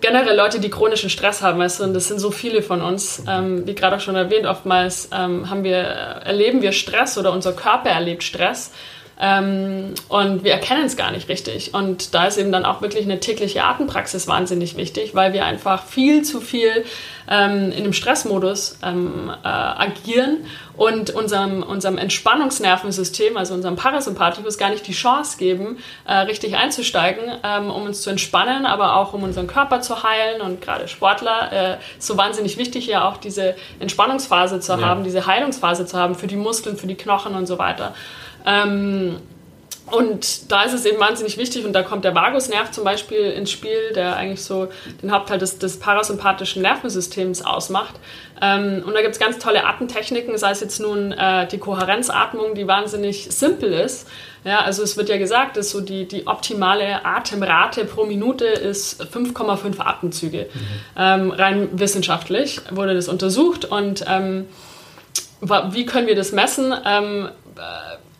[0.00, 3.22] generell Leute, die chronischen Stress haben, weißt du, und das sind so viele von uns,
[3.28, 7.52] ähm, wie gerade auch schon erwähnt, oftmals ähm, haben wir, erleben wir Stress oder unser
[7.52, 8.72] Körper erlebt Stress.
[9.20, 11.74] Ähm, und wir erkennen es gar nicht richtig.
[11.74, 15.84] Und da ist eben dann auch wirklich eine tägliche Atempraxis wahnsinnig wichtig, weil wir einfach
[15.84, 16.84] viel zu viel
[17.28, 20.44] ähm, in dem Stressmodus ähm, äh, agieren
[20.76, 27.24] und unserem, unserem Entspannungsnervensystem, also unserem Parasympathikus, gar nicht die Chance geben, äh, richtig einzusteigen,
[27.42, 30.40] ähm, um uns zu entspannen, aber auch um unseren Körper zu heilen.
[30.40, 34.80] Und gerade Sportler äh, so wahnsinnig wichtig, ja auch diese Entspannungsphase zu ja.
[34.80, 37.94] haben, diese Heilungsphase zu haben für die Muskeln, für die Knochen und so weiter.
[38.46, 39.16] Ähm,
[39.90, 43.50] und da ist es eben wahnsinnig wichtig, und da kommt der Vagusnerv zum Beispiel ins
[43.50, 44.68] Spiel, der eigentlich so
[45.02, 47.94] den Hauptteil des, des parasympathischen Nervensystems ausmacht.
[48.40, 52.54] Ähm, und da gibt es ganz tolle Atemtechniken, sei es jetzt nun äh, die Kohärenzatmung,
[52.54, 54.08] die wahnsinnig simpel ist.
[54.44, 59.02] Ja, also es wird ja gesagt, dass so die, die optimale Atemrate pro Minute ist
[59.02, 60.48] 5,5 Atemzüge.
[60.52, 60.60] Mhm.
[60.96, 63.64] Ähm, rein wissenschaftlich wurde das untersucht.
[63.64, 64.46] Und ähm,
[65.70, 66.74] wie können wir das messen?
[66.84, 67.30] Ähm,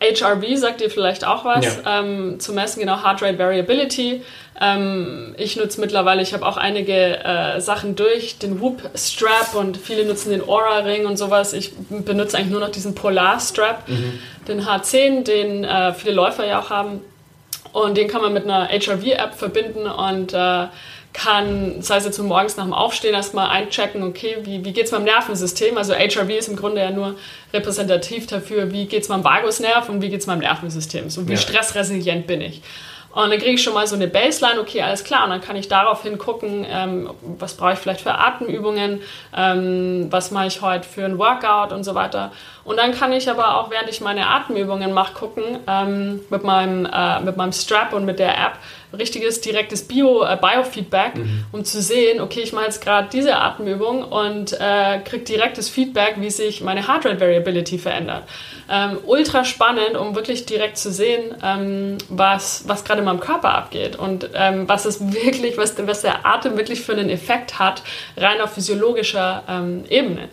[0.00, 2.00] HRV sagt dir vielleicht auch was, ja.
[2.00, 4.22] ähm, zu messen, genau, Heart Rate Variability.
[4.60, 9.76] Ähm, ich nutze mittlerweile, ich habe auch einige äh, Sachen durch, den Whoop Strap und
[9.76, 11.52] viele nutzen den Aura Ring und sowas.
[11.52, 14.20] Ich benutze eigentlich nur noch diesen Polar Strap, mhm.
[14.46, 17.00] den H10, den äh, viele Läufer ja auch haben.
[17.72, 20.66] Und den kann man mit einer HRV-App verbinden und äh,
[21.18, 24.92] kann, das heißt jetzt morgens nach dem Aufstehen erstmal einchecken, okay, wie, wie geht es
[24.92, 25.76] meinem Nervensystem?
[25.76, 27.16] Also HRV ist im Grunde ja nur
[27.52, 31.10] repräsentativ dafür, wie geht es meinem Vagusnerv und wie geht es meinem Nervensystem?
[31.10, 31.38] So wie ja.
[31.38, 32.62] stressresilient bin ich.
[33.10, 35.24] Und dann kriege ich schon mal so eine Baseline, okay, alles klar.
[35.24, 39.00] Und dann kann ich daraufhin gucken, ähm, was brauche ich vielleicht für Atemübungen,
[39.36, 42.30] ähm, was mache ich heute für ein Workout und so weiter.
[42.64, 46.86] Und dann kann ich aber auch, während ich meine Atemübungen mache, gucken ähm, mit, meinem,
[46.86, 48.58] äh, mit meinem Strap und mit der App,
[48.96, 51.44] richtiges direktes Bio, äh, Biofeedback, mhm.
[51.52, 56.16] um zu sehen, okay, ich mache jetzt gerade diese Atemübung und äh, kriege direktes Feedback,
[56.18, 58.24] wie sich meine Heart Rate Variability verändert.
[58.70, 63.54] Ähm, ultra spannend, um wirklich direkt zu sehen, ähm, was, was gerade in meinem Körper
[63.54, 67.82] abgeht und ähm, was es wirklich, was, was der Atem wirklich für einen Effekt hat,
[68.16, 70.28] rein auf physiologischer ähm, Ebene.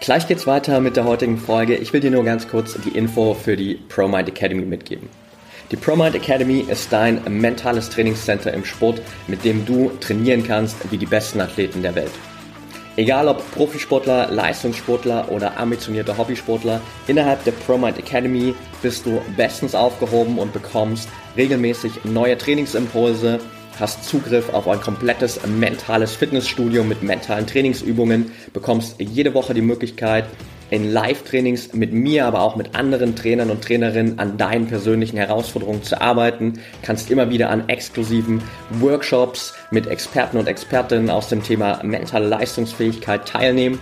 [0.00, 1.76] Gleich geht's weiter mit der heutigen Folge.
[1.76, 5.08] Ich will dir nur ganz kurz die Info für die ProMind Academy mitgeben.
[5.70, 10.96] Die ProMind Academy ist dein mentales Trainingscenter im Sport, mit dem du trainieren kannst wie
[10.96, 12.10] die besten Athleten der Welt.
[12.96, 20.38] Egal ob Profisportler, Leistungssportler oder ambitionierter Hobbysportler, innerhalb der ProMind Academy bist du bestens aufgehoben
[20.38, 23.38] und bekommst regelmäßig neue Trainingsimpulse,
[23.78, 30.24] hast Zugriff auf ein komplettes mentales Fitnessstudio mit mentalen Trainingsübungen, bekommst jede Woche die Möglichkeit,
[30.70, 35.82] in Live-Trainings mit mir, aber auch mit anderen Trainern und Trainerinnen an deinen persönlichen Herausforderungen
[35.82, 36.60] zu arbeiten.
[36.82, 38.42] Kannst immer wieder an exklusiven
[38.80, 43.78] Workshops mit Experten und Expertinnen aus dem Thema mentale Leistungsfähigkeit teilnehmen.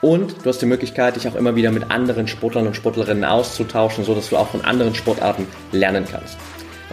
[0.00, 4.04] Und du hast die Möglichkeit, dich auch immer wieder mit anderen Sportlern und Sportlerinnen auszutauschen,
[4.04, 6.36] sodass du auch von anderen Sportarten lernen kannst.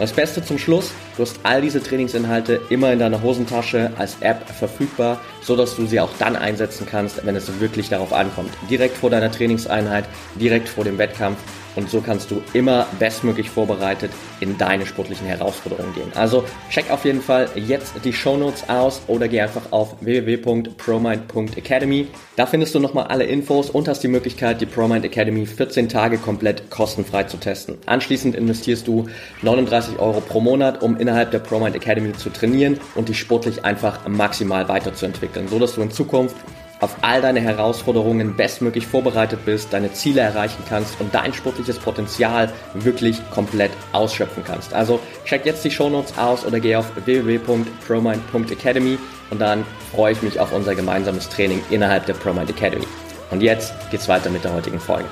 [0.02, 4.48] Das Beste zum Schluss, du hast all diese Trainingsinhalte immer in deiner Hosentasche als App
[4.50, 8.50] verfügbar, so dass du sie auch dann einsetzen kannst, wenn es wirklich darauf ankommt.
[8.68, 11.38] Direkt vor deiner Trainingseinheit, direkt vor dem Wettkampf
[11.76, 16.10] und so kannst du immer bestmöglich vorbereitet in deine sportlichen Herausforderungen gehen.
[16.14, 22.08] Also check auf jeden Fall jetzt die Show Notes aus oder geh einfach auf www.promind.academy.
[22.36, 26.18] Da findest du nochmal alle Infos und hast die Möglichkeit, die ProMind Academy 14 Tage
[26.18, 27.78] komplett kostenfrei zu testen.
[27.86, 29.06] Anschließend investierst du
[29.42, 34.08] 39 Euro pro Monat, um innerhalb der ProMind Academy zu trainieren und dich sportlich einfach
[34.08, 36.36] maximal weiterzuentwickeln, so dass du in Zukunft
[36.82, 42.52] auf all deine Herausforderungen bestmöglich vorbereitet bist, deine Ziele erreichen kannst und dein sportliches Potenzial
[42.74, 44.74] wirklich komplett ausschöpfen kannst.
[44.74, 48.98] Also check jetzt die Shownotes aus oder geh auf www.promind.academy
[49.30, 52.86] und dann freue ich mich auf unser gemeinsames Training innerhalb der ProMind Academy.
[53.30, 55.08] Und jetzt geht's weiter mit der heutigen Folge.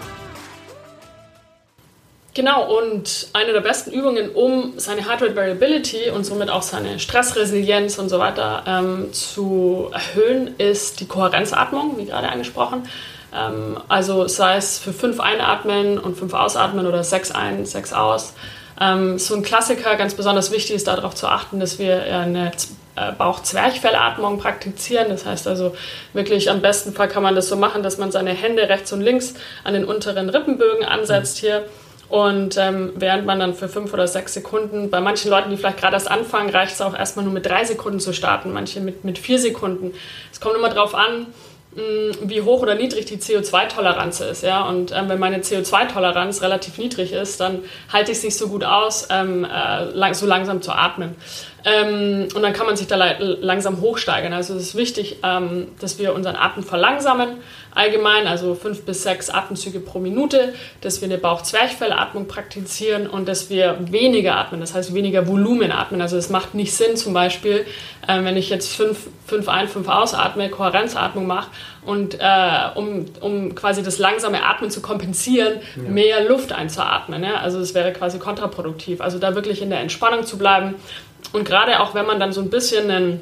[2.41, 6.99] Genau, und eine der besten Übungen, um seine Heart Rate Variability und somit auch seine
[6.99, 12.89] Stressresilienz und so weiter ähm, zu erhöhen, ist die Kohärenzatmung, wie gerade angesprochen.
[13.37, 18.33] Ähm, also sei es für fünf einatmen und fünf ausatmen oder sechs ein, sechs aus.
[18.81, 22.53] Ähm, so ein Klassiker, ganz besonders wichtig ist darauf zu achten, dass wir eine
[22.97, 25.11] äh, Bauch-Zwerchfellatmung praktizieren.
[25.11, 25.77] Das heißt also
[26.15, 29.03] wirklich am besten Fall kann man das so machen, dass man seine Hände rechts und
[29.03, 31.67] links an den unteren Rippenbögen ansetzt hier
[32.11, 35.79] und ähm, während man dann für fünf oder sechs Sekunden, bei manchen Leuten, die vielleicht
[35.79, 39.05] gerade erst anfangen, reicht es auch erstmal nur mit drei Sekunden zu starten, manche mit,
[39.05, 39.95] mit vier Sekunden.
[40.33, 41.29] Es kommt immer darauf an,
[41.77, 44.43] mh, wie hoch oder niedrig die CO2-Toleranz ist.
[44.43, 44.65] Ja?
[44.65, 47.61] Und ähm, wenn meine CO2-Toleranz relativ niedrig ist, dann
[47.93, 51.15] halte ich es nicht so gut aus, ähm, äh, lang, so langsam zu atmen.
[51.65, 54.33] Ähm, und dann kann man sich da langsam hochsteigern.
[54.33, 57.37] Also es ist wichtig, ähm, dass wir unseren Atem verlangsamen,
[57.75, 63.51] allgemein, also fünf bis sechs Atemzüge pro Minute, dass wir eine Bauch-Zwerchfellatmung praktizieren und dass
[63.51, 66.01] wir weniger atmen, das heißt weniger Volumen atmen.
[66.01, 67.67] Also es macht nicht Sinn, zum Beispiel,
[68.07, 71.51] äh, wenn ich jetzt fünf, fünf ein, fünf ausatme, Kohärenzatmung mache
[71.85, 75.91] und äh, um, um quasi das langsame Atmen zu kompensieren, ja.
[75.91, 77.23] mehr Luft einzuatmen.
[77.23, 77.37] Ja?
[77.37, 79.01] Also es wäre quasi kontraproduktiv.
[79.01, 80.75] Also da wirklich in der Entspannung zu bleiben
[81.33, 83.21] und gerade auch wenn man dann so ein bisschen einen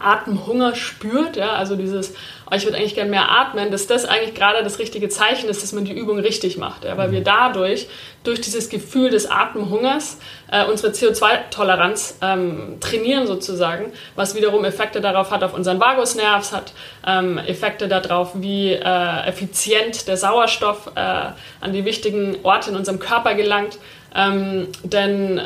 [0.00, 2.14] Atemhunger spürt, ja, also dieses,
[2.50, 5.62] oh, ich würde eigentlich gerne mehr atmen, dass das eigentlich gerade das richtige Zeichen ist,
[5.62, 7.12] dass man die Übung richtig macht, ja, weil mhm.
[7.12, 7.88] wir dadurch,
[8.24, 10.18] durch dieses Gefühl des Atemhungers,
[10.50, 16.72] äh, unsere CO2-Toleranz ähm, trainieren sozusagen, was wiederum Effekte darauf hat, auf unseren Vagusnerv, hat
[17.06, 22.98] ähm, Effekte darauf, wie äh, effizient der Sauerstoff äh, an die wichtigen Orte in unserem
[22.98, 23.78] Körper gelangt
[24.14, 25.42] ähm, denn äh,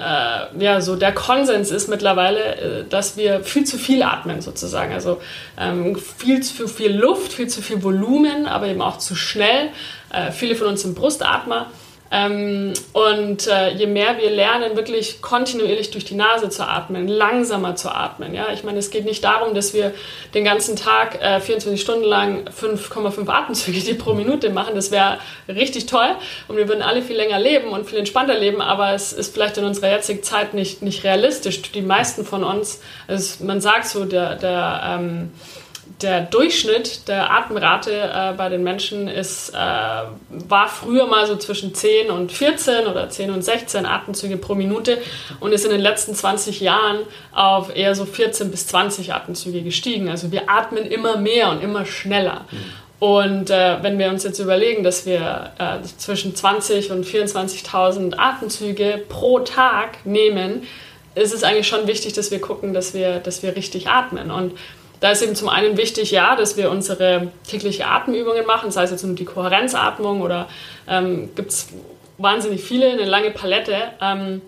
[0.58, 4.92] ja, so der Konsens ist mittlerweile, äh, dass wir viel zu viel atmen sozusagen.
[4.92, 5.20] Also
[5.58, 9.68] ähm, viel zu viel Luft, viel zu viel Volumen, aber eben auch zu schnell.
[10.10, 11.70] Äh, viele von uns sind Brustatmer.
[12.14, 17.74] Ähm, und äh, je mehr wir lernen, wirklich kontinuierlich durch die Nase zu atmen, langsamer
[17.74, 18.34] zu atmen.
[18.34, 18.52] Ja?
[18.52, 19.92] Ich meine, es geht nicht darum, dass wir
[20.32, 24.76] den ganzen Tag äh, 24 Stunden lang 5,5 Atemzüge pro Minute machen.
[24.76, 26.14] Das wäre richtig toll
[26.46, 29.58] und wir würden alle viel länger leben und viel entspannter leben, aber es ist vielleicht
[29.58, 31.62] in unserer jetzigen Zeit nicht, nicht realistisch.
[31.62, 35.32] Die meisten von uns, also man sagt so, der, der ähm,
[36.00, 41.74] der Durchschnitt der Atemrate äh, bei den Menschen ist, äh, war früher mal so zwischen
[41.74, 44.98] 10 und 14 oder 10 und 16 Atemzüge pro Minute
[45.40, 47.00] und ist in den letzten 20 Jahren
[47.32, 50.08] auf eher so 14 bis 20 Atemzüge gestiegen.
[50.08, 52.46] Also wir atmen immer mehr und immer schneller.
[52.50, 52.56] Mhm.
[53.00, 59.02] Und äh, wenn wir uns jetzt überlegen, dass wir äh, zwischen 20 und 24.000 Atemzüge
[59.08, 60.62] pro Tag nehmen,
[61.14, 64.30] ist es eigentlich schon wichtig, dass wir gucken, dass wir, dass wir richtig atmen.
[64.30, 64.52] Und
[65.00, 68.90] da ist eben zum einen wichtig, ja, dass wir unsere tägliche Atemübungen machen, sei es
[68.90, 70.48] jetzt nur die Kohärenzatmung oder
[70.88, 71.68] ähm, gibt es
[72.18, 73.76] wahnsinnig viele, eine lange Palette.
[74.00, 74.40] Ähm,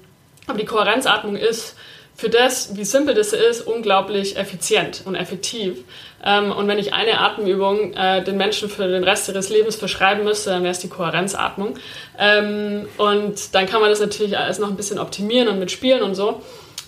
[0.47, 1.77] aber die Kohärenzatmung ist
[2.17, 5.85] für das, wie simpel das ist, unglaublich effizient und effektiv.
[6.25, 10.25] Ähm, und wenn ich eine Atemübung äh, den Menschen für den Rest ihres Lebens verschreiben
[10.25, 11.75] müsste, dann wäre es die Kohärenzatmung.
[12.19, 16.15] Ähm, und dann kann man das natürlich alles noch ein bisschen optimieren und mitspielen und
[16.15, 16.41] so.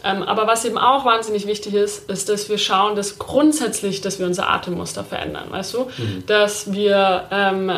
[0.09, 4.19] Ähm, aber was eben auch wahnsinnig wichtig ist, ist, dass wir schauen, dass grundsätzlich, dass
[4.19, 5.85] wir unser Atemmuster verändern, weißt du?
[5.85, 6.25] Mhm.
[6.27, 7.71] Dass wir, ähm,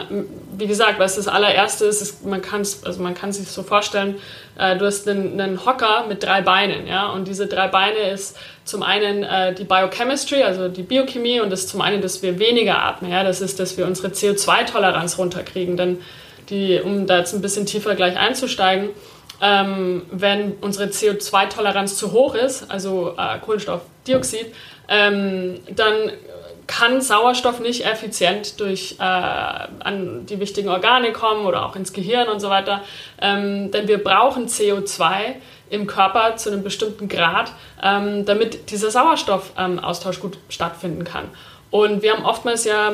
[0.57, 3.63] wie gesagt, was das allererste ist, ist man kann es also man kann sich so
[3.63, 4.17] vorstellen,
[4.59, 8.37] äh, du hast einen, einen, Hocker mit drei Beinen, ja, und diese drei Beine ist
[8.65, 12.39] zum einen äh, die Biochemistry, also die Biochemie, und das ist zum einen, dass wir
[12.39, 15.99] weniger atmen, ja, das ist, dass wir unsere CO2-Toleranz runterkriegen, denn
[16.49, 18.91] die, um da jetzt ein bisschen tiefer gleich einzusteigen,
[19.41, 24.55] ähm, wenn unsere CO2-Toleranz zu hoch ist, also äh, Kohlenstoffdioxid,
[24.89, 26.13] ähm, dann
[26.67, 32.29] kann Sauerstoff nicht effizient durch äh, an die wichtigen Organe kommen oder auch ins Gehirn
[32.29, 32.83] und so weiter.
[33.21, 35.35] Ähm, denn wir brauchen CO2
[35.69, 41.25] im Körper zu einem bestimmten Grad, ähm, damit dieser Sauerstoffaustausch ähm, gut stattfinden kann.
[41.71, 42.93] Und wir haben oftmals ja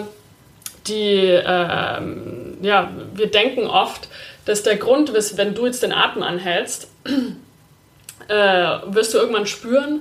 [0.87, 2.01] die, äh,
[2.63, 4.09] ja, wir denken oft,
[4.47, 6.89] dass der Grund ist, wenn du jetzt den Atem anhältst,
[8.29, 8.35] äh,
[8.87, 10.01] wirst du irgendwann spüren,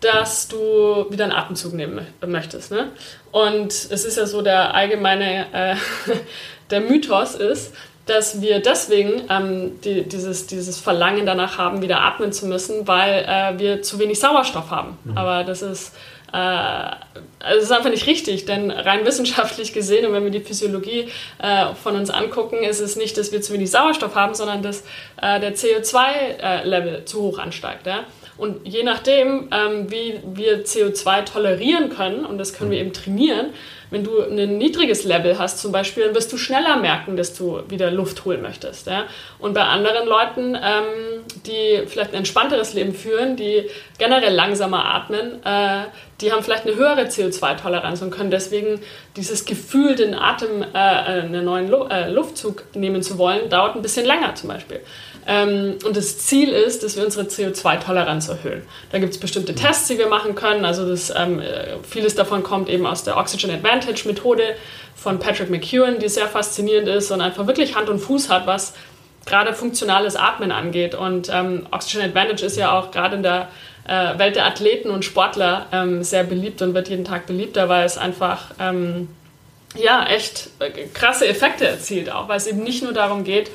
[0.00, 2.70] dass du wieder einen Atemzug nehmen möchtest.
[2.70, 2.90] Ne?
[3.32, 5.76] Und es ist ja so, der allgemeine, äh,
[6.70, 12.32] der Mythos ist, dass wir deswegen ähm, die, dieses, dieses Verlangen danach haben, wieder atmen
[12.32, 14.96] zu müssen, weil äh, wir zu wenig Sauerstoff haben.
[15.04, 15.18] Mhm.
[15.18, 15.92] Aber das ist
[16.36, 21.08] also das ist einfach nicht richtig, denn rein wissenschaftlich gesehen und wenn wir die Physiologie
[21.38, 24.82] äh, von uns angucken, ist es nicht, dass wir zu wenig Sauerstoff haben, sondern dass
[25.20, 27.86] äh, der CO2-Level zu hoch ansteigt.
[27.86, 28.04] Ja?
[28.38, 33.50] Und je nachdem, ähm, wie wir CO2 tolerieren können, und das können wir eben trainieren,
[33.90, 37.60] wenn du ein niedriges Level hast zum Beispiel, dann wirst du schneller merken, dass du
[37.68, 38.88] wieder Luft holen möchtest.
[38.88, 39.04] Ja?
[39.38, 45.42] Und bei anderen Leuten, ähm, die vielleicht ein entspannteres Leben führen, die generell langsamer atmen,
[45.44, 45.84] äh,
[46.20, 48.80] die haben vielleicht eine höhere CO2-Toleranz und können deswegen
[49.16, 53.76] dieses Gefühl, den Atem, äh, äh einen neuen Lu äh, Luftzug nehmen zu wollen, dauert
[53.76, 54.80] ein bisschen länger zum Beispiel.
[55.26, 58.62] Ähm, und das Ziel ist, dass wir unsere CO2-Toleranz erhöhen.
[58.92, 60.64] Da gibt es bestimmte Tests, die wir machen können.
[60.64, 64.54] Also das, ähm, äh, vieles davon kommt eben aus der Oxygen Advantage Methode
[64.94, 68.74] von Patrick McEwen, die sehr faszinierend ist und einfach wirklich Hand und Fuß hat, was
[69.24, 70.94] gerade funktionales Atmen angeht.
[70.94, 73.48] Und ähm, Oxygen Advantage ist ja auch gerade in der
[73.88, 77.84] äh, Welt der Athleten und Sportler ähm, sehr beliebt und wird jeden Tag beliebter, weil
[77.84, 79.08] es einfach ähm,
[79.76, 83.50] ja echt äh, krasse Effekte erzielt, auch weil es eben nicht nur darum geht,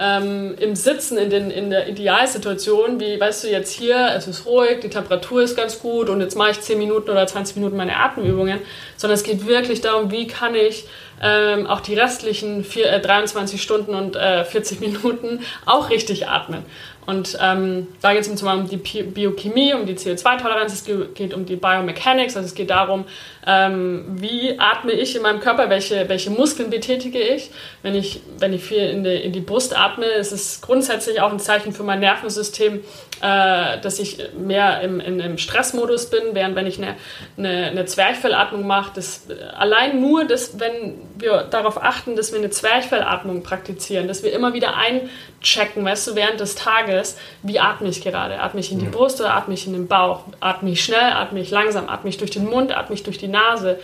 [0.00, 4.46] ähm, im Sitzen in, den, in der Idealsituation, wie weißt du jetzt hier, es ist
[4.46, 7.76] ruhig, die Temperatur ist ganz gut und jetzt mache ich 10 Minuten oder 20 Minuten
[7.76, 8.60] meine Atemübungen,
[8.96, 10.86] sondern es geht wirklich darum, wie kann ich
[11.22, 16.64] ähm, auch die restlichen vier, äh, 23 Stunden und äh, 40 Minuten auch richtig atmen.
[17.10, 21.34] Und ähm, da geht es zum Beispiel um die Biochemie, um die CO2-Toleranz, es geht
[21.34, 23.04] um die Biomechanics, also es geht darum,
[23.44, 27.50] ähm, wie atme ich in meinem Körper, welche, welche Muskeln betätige ich.
[27.82, 31.32] Wenn ich, wenn ich viel in die, in die Brust atme, ist es grundsätzlich auch
[31.32, 32.80] ein Zeichen für mein Nervensystem,
[33.20, 36.96] äh, dass ich mehr im, in, im Stressmodus bin, während wenn ich eine,
[37.36, 42.50] eine, eine Zwerchfellatmung mache, das, allein nur, dass, wenn wir darauf achten, dass wir eine
[42.50, 48.02] Zwerchfellatmung praktizieren, dass wir immer wieder einchecken, weißt du, während des Tages, wie atme ich
[48.02, 48.40] gerade?
[48.40, 48.90] Atme ich in die.
[48.90, 50.24] Brust oder atme ich in den Bauch?
[50.40, 53.28] Atme ich schnell, atme ich langsam, atme ich durch den Mund, atme ich durch die
[53.28, 53.78] Nase?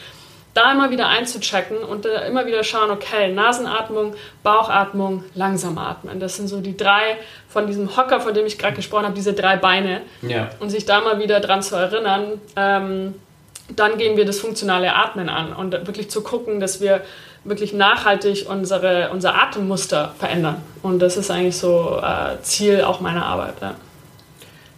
[0.57, 6.19] Da immer wieder einzuchecken und äh, immer wieder schauen, okay, Nasenatmung, Bauchatmung, langsam atmen.
[6.19, 9.35] Das sind so die drei von diesem Hocker, von dem ich gerade gesprochen habe, diese
[9.35, 10.01] drei Beine.
[10.23, 10.49] Ja.
[10.59, 13.15] Und sich da mal wieder dran zu erinnern, ähm,
[13.69, 17.03] dann gehen wir das funktionale Atmen an und wirklich zu gucken, dass wir
[17.45, 20.63] wirklich nachhaltig unsere, unser Atemmuster verändern.
[20.83, 23.57] Und das ist eigentlich so äh, Ziel auch meiner Arbeit.
[23.61, 23.75] Ja.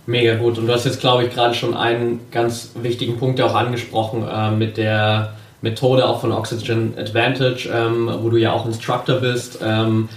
[0.06, 0.58] Mega gut.
[0.58, 4.50] Und du hast jetzt, glaube ich, gerade schon einen ganz wichtigen Punkt auch angesprochen äh,
[4.50, 9.58] mit der Methode auch von Oxygen Advantage, ähm, wo du ja auch Instructor bist.
[9.62, 10.08] Ähm,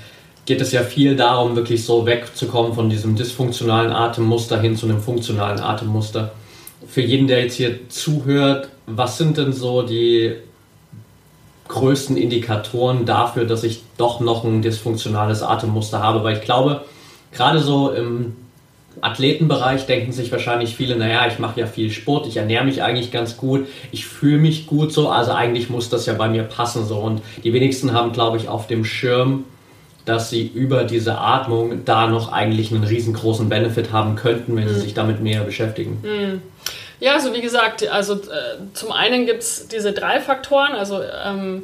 [0.46, 5.00] geht es ja viel darum, wirklich so wegzukommen von diesem dysfunktionalen Atemmuster hin zu einem
[5.00, 6.32] funktionalen Atemmuster.
[6.88, 10.36] Für jeden, der jetzt hier zuhört, was sind denn so die
[11.68, 16.82] größten Indikatoren dafür, dass ich doch noch ein dysfunktionales Atemmuster habe, weil ich glaube,
[17.32, 18.36] gerade so im
[19.00, 23.12] Athletenbereich denken sich wahrscheinlich viele, naja, ich mache ja viel Sport, ich ernähre mich eigentlich
[23.12, 26.86] ganz gut, ich fühle mich gut so, also eigentlich muss das ja bei mir passen
[26.86, 26.98] so.
[26.98, 29.46] Und die wenigsten haben, glaube ich, auf dem Schirm,
[30.06, 34.74] dass sie über diese Atmung da noch eigentlich einen riesengroßen Benefit haben könnten, wenn mhm.
[34.74, 36.00] sie sich damit näher beschäftigen.
[36.04, 36.42] Mhm.
[37.00, 41.64] Ja, also wie gesagt, also äh, zum einen gibt es diese drei Faktoren, also ähm,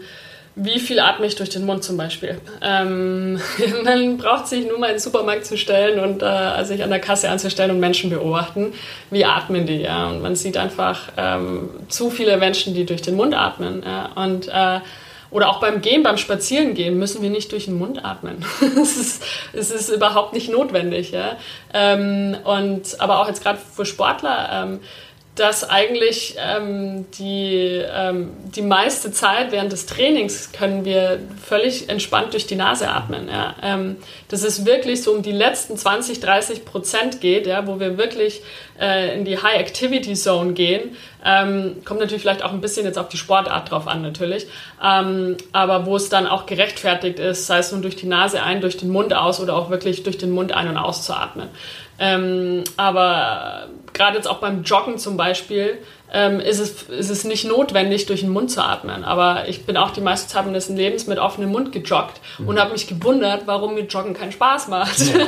[0.59, 2.41] wie viel atme ich durch den Mund zum Beispiel.
[2.63, 3.39] Ähm,
[3.83, 6.99] man braucht sich nur mal in den Supermarkt zu stellen und äh, sich an der
[6.99, 8.73] Kasse anzustellen und Menschen beobachten,
[9.11, 9.81] wie atmen die.
[9.81, 10.07] Ja?
[10.07, 13.83] Und man sieht einfach ähm, zu viele Menschen, die durch den Mund atmen.
[13.85, 14.09] Ja?
[14.15, 14.79] Und äh,
[15.29, 18.43] oder auch beim Gehen, beim Spazierengehen müssen wir nicht durch den Mund atmen.
[18.81, 21.11] es, ist, es ist überhaupt nicht notwendig.
[21.11, 21.37] Ja?
[21.71, 24.79] Ähm, und, aber auch jetzt gerade für Sportler, ähm,
[25.37, 32.33] dass eigentlich ähm, die, ähm, die meiste Zeit während des Trainings können wir völlig entspannt
[32.33, 33.29] durch die Nase atmen.
[33.29, 33.55] Ja.
[33.61, 33.97] Ähm,
[34.29, 38.41] dass es wirklich so um die letzten 20, 30 Prozent geht, ja, wo wir wirklich
[38.79, 40.97] äh, in die High-Activity-Zone gehen.
[41.23, 44.47] Ähm, kommt natürlich vielleicht auch ein bisschen jetzt auf die Sportart drauf an, natürlich.
[44.83, 48.61] Ähm, aber wo es dann auch gerechtfertigt ist, sei es nun durch die Nase ein,
[48.61, 51.49] durch den Mund aus oder auch wirklich durch den Mund ein- und auszuatmen.
[51.99, 53.67] Ähm, aber
[53.97, 55.79] gerade jetzt auch beim Joggen zum Beispiel
[56.13, 59.03] ähm, ist, es, ist es nicht notwendig, durch den Mund zu atmen.
[59.03, 62.47] Aber ich bin auch die meiste Zeit meines Lebens mit offenem Mund gejoggt mhm.
[62.47, 64.99] und habe mich gewundert, warum mir Joggen keinen Spaß macht.
[64.99, 65.25] Ja.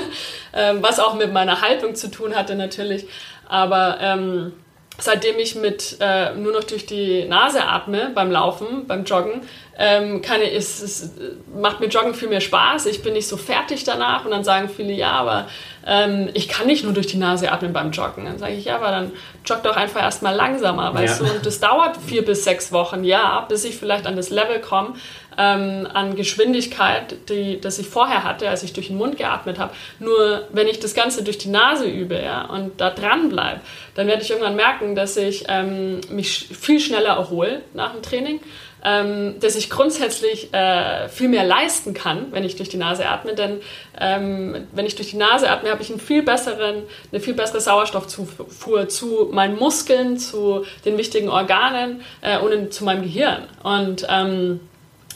[0.53, 3.07] ähm, was auch mit meiner Haltung zu tun hatte natürlich.
[3.47, 4.53] Aber ähm,
[4.99, 9.41] seitdem ich mit äh, nur noch durch die Nase atme beim Laufen, beim Joggen,
[9.77, 11.11] ähm, kann ich, es, es
[11.55, 12.85] macht mir Joggen viel mehr Spaß.
[12.87, 15.47] Ich bin nicht so fertig danach und dann sagen viele, ja, aber
[15.87, 18.25] ähm, ich kann nicht nur durch die Nase atmen beim Joggen.
[18.25, 19.11] Dann sage ich, ja, aber dann
[19.45, 21.27] jogg doch einfach erstmal langsamer, weißt ja.
[21.27, 21.33] du?
[21.33, 24.95] Und das dauert vier bis sechs Wochen, ja, bis ich vielleicht an das Level komme,
[25.39, 29.73] ähm, an Geschwindigkeit, die das ich vorher hatte, als ich durch den Mund geatmet habe.
[29.99, 33.61] Nur wenn ich das Ganze durch die Nase übe ja, und da dran bleibe,
[33.95, 38.41] dann werde ich irgendwann merken, dass ich ähm, mich viel schneller erhole nach dem Training
[38.83, 43.33] ähm, dass ich grundsätzlich äh, viel mehr leisten kann, wenn ich durch die Nase atme.
[43.33, 43.59] Denn
[43.99, 47.59] ähm, wenn ich durch die Nase atme, habe ich einen viel besseren, eine viel bessere
[47.59, 53.43] Sauerstoffzufuhr zu meinen Muskeln, zu den wichtigen Organen äh, und zu meinem Gehirn.
[53.63, 54.61] Und ähm,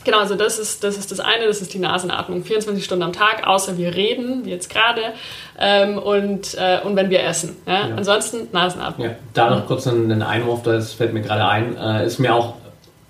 [0.04, 2.44] Genau, also das ist, das ist das eine, das ist die Nasenatmung.
[2.44, 5.02] 24 Stunden am Tag, außer wir reden, wie jetzt gerade,
[5.60, 7.56] ähm, und, äh, und wenn wir essen.
[7.66, 7.88] Ja?
[7.88, 7.96] Ja.
[7.96, 9.08] Ansonsten Nasenatmung.
[9.08, 11.78] Ja, da noch kurz ein Einwurf, das fällt mir gerade ein.
[11.78, 12.56] Äh, ist mir auch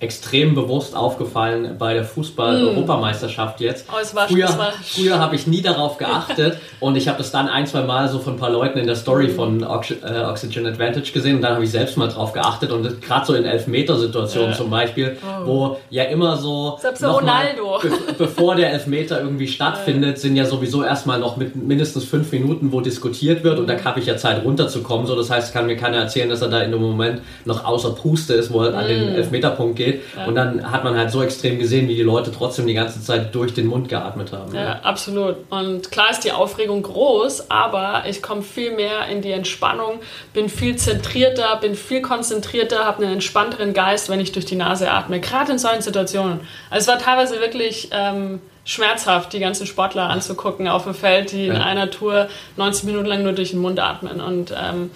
[0.04, 3.88] extrem bewusst aufgefallen bei der Fußball-Europameisterschaft jetzt.
[3.90, 4.50] Oh, es war, früher
[4.84, 8.20] früher habe ich nie darauf geachtet und ich habe das dann ein, zwei Mal so
[8.20, 11.56] von ein paar Leuten in der Story von Ox äh, Oxygen Advantage gesehen und dann
[11.56, 14.58] habe ich selbst mal drauf geachtet und gerade so in Elfmetersituationen ja.
[14.58, 15.46] zum Beispiel, oh.
[15.46, 17.80] wo ja immer so Selbst Ronaldo.
[17.82, 22.72] Be bevor der Elfmeter irgendwie stattfindet, sind ja sowieso erstmal noch mit mindestens fünf Minuten,
[22.72, 23.86] wo diskutiert wird und da mhm.
[23.86, 25.08] habe ich ja Zeit runterzukommen.
[25.08, 27.92] So, das heißt, kann mir keiner erzählen, dass er da in dem Moment noch außer
[27.92, 29.16] Puste ist, wo er an den mhm.
[29.16, 29.93] Elfmeterpunkt geht.
[30.16, 30.26] Ja.
[30.26, 33.34] Und dann hat man halt so extrem gesehen, wie die Leute trotzdem die ganze Zeit
[33.36, 34.54] durch den Mund geatmet haben.
[34.54, 34.80] Ja, ja.
[34.82, 35.38] absolut.
[35.50, 40.00] Und klar ist die Aufregung groß, aber ich komme viel mehr in die Entspannung,
[40.34, 44.92] bin viel zentrierter, bin viel konzentrierter, habe einen entspannteren Geist, wenn ich durch die Nase
[44.92, 45.20] atme.
[45.20, 46.42] Gerade in solchen Situationen.
[46.70, 47.90] Also es war teilweise wirklich...
[47.92, 53.06] Ähm, schmerzhaft, die ganzen Sportler anzugucken auf dem Feld, die in einer Tour 90 Minuten
[53.06, 54.22] lang nur durch den Mund atmen.
[54.22, 54.92] Und ähm,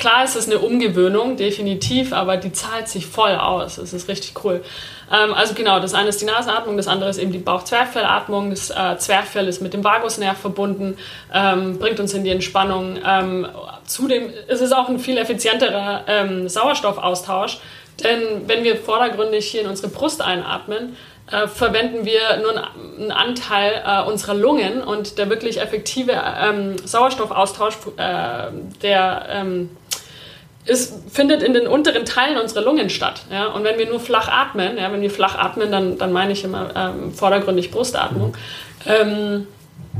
[0.00, 3.76] Klar ist es eine Umgewöhnung, definitiv, aber die zahlt sich voll aus.
[3.76, 4.64] Es ist richtig cool.
[5.12, 8.48] Ähm, also genau, das eine ist die Nasenatmung, das andere ist eben die Bauchzwerchfellatmung.
[8.48, 10.96] Das äh, Zwerchfell ist mit dem Vagusnerv verbunden,
[11.34, 12.98] ähm, bringt uns in die Entspannung.
[13.06, 13.46] Ähm,
[13.84, 17.58] zudem ist es auch ein viel effizienterer ähm, Sauerstoffaustausch,
[18.02, 20.96] denn wenn wir vordergründig hier in unsere Brust einatmen,
[21.30, 22.52] äh, verwenden wir nur
[22.98, 28.46] einen Anteil äh, unserer Lungen und der wirklich effektive ähm, Sauerstoffaustausch, äh,
[28.82, 29.68] der ähm,
[30.66, 33.22] ist, findet in den unteren Teilen unserer Lungen statt.
[33.30, 33.46] Ja?
[33.46, 36.44] Und wenn wir nur flach atmen, ja, wenn wir flach atmen, dann, dann meine ich
[36.44, 38.36] immer ähm, vordergründig Brustatmung,
[38.86, 39.46] ähm,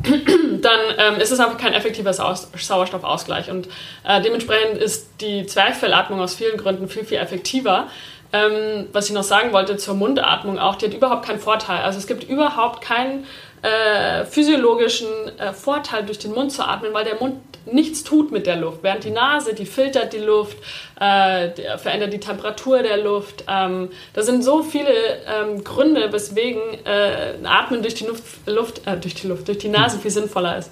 [0.63, 3.51] dann ähm, ist es einfach kein effektiver Sau Sauerstoffausgleich.
[3.51, 3.69] Und
[4.07, 7.89] äh, dementsprechend ist die Zwerchfellatmung aus vielen Gründen viel, viel effektiver.
[8.33, 11.83] Ähm, was ich noch sagen wollte zur Mundatmung auch, die hat überhaupt keinen Vorteil.
[11.83, 13.27] Also es gibt überhaupt keinen
[13.63, 15.09] äh, physiologischen
[15.39, 17.37] äh, Vorteil, durch den Mund zu atmen, weil der Mund
[17.67, 18.83] nichts tut mit der Luft.
[18.83, 20.57] Während die Nase, die filtert die Luft,
[20.99, 23.45] äh, verändert die Temperatur der Luft.
[23.49, 24.93] Ähm, da sind so viele
[25.27, 29.69] ähm, Gründe, weswegen äh, Atmen durch die Luft, Luft äh, durch die Luft, durch die
[29.69, 30.71] Nase viel sinnvoller ist.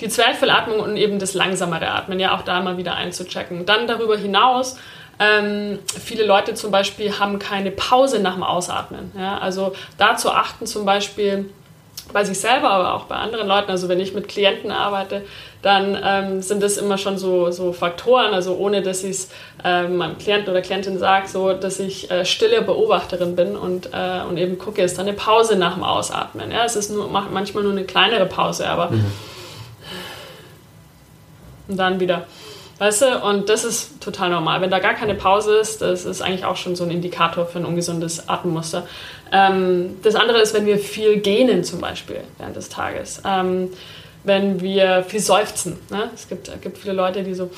[0.00, 3.64] Die Zwerchfellatmung und eben das langsamere Atmen, ja auch da mal wieder einzuchecken.
[3.66, 4.76] Dann darüber hinaus
[5.18, 9.12] ähm, viele Leute zum Beispiel haben keine Pause nach dem Ausatmen.
[9.16, 9.38] Ja?
[9.38, 11.50] Also da zu achten zum Beispiel
[12.12, 13.70] bei sich selber, aber auch bei anderen Leuten.
[13.70, 15.22] Also wenn ich mit Klienten arbeite,
[15.62, 19.30] dann ähm, sind das immer schon so, so Faktoren, also ohne dass ich es
[19.64, 24.20] äh, meinem Klienten oder Klientin sage, so dass ich äh, stille Beobachterin bin und, äh,
[24.28, 26.50] und eben gucke, ist da eine Pause nach dem Ausatmen.
[26.52, 26.64] Ja?
[26.64, 29.04] Es ist nur, manchmal nur eine kleinere Pause, aber mhm.
[31.68, 32.26] und dann wieder.
[32.78, 34.60] Weißt du, und das ist total normal.
[34.60, 37.58] Wenn da gar keine Pause ist, das ist eigentlich auch schon so ein Indikator für
[37.58, 38.86] ein ungesundes Atemmuster.
[39.32, 43.22] Ähm, das andere ist, wenn wir viel gähnen zum Beispiel während des Tages.
[43.24, 43.70] Ähm,
[44.24, 45.78] wenn wir viel seufzen.
[45.90, 46.10] Ne?
[46.14, 47.50] Es gibt, gibt viele Leute, die so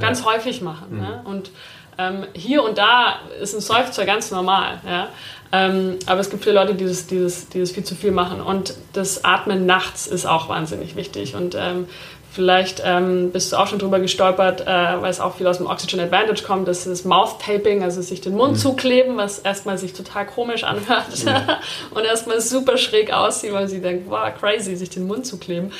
[0.00, 0.26] ganz ja.
[0.26, 0.86] häufig machen.
[0.90, 1.00] Mhm.
[1.00, 1.22] Ne?
[1.24, 1.50] Und
[1.98, 4.80] Ähm, hier und da ist ein Seufzer ganz normal.
[4.86, 5.08] Ja?
[5.50, 8.12] Ähm, aber es gibt viele Leute, die das, die, das, die das viel zu viel
[8.12, 8.42] machen.
[8.42, 11.34] Und das Atmen nachts ist auch wahnsinnig wichtig.
[11.34, 11.88] Und ähm,
[12.36, 15.66] vielleicht ähm, bist du auch schon drüber gestolpert, äh, weil es auch viel aus dem
[15.66, 16.68] Oxygen Advantage kommt.
[16.68, 18.56] Das ist Mouth Taping, also sich den Mund mhm.
[18.58, 21.32] zukleben, was erstmal sich total komisch anhört mhm.
[21.96, 25.72] und erstmal super schräg aussieht, weil sie denkt, wow, crazy, sich den Mund zu kleben.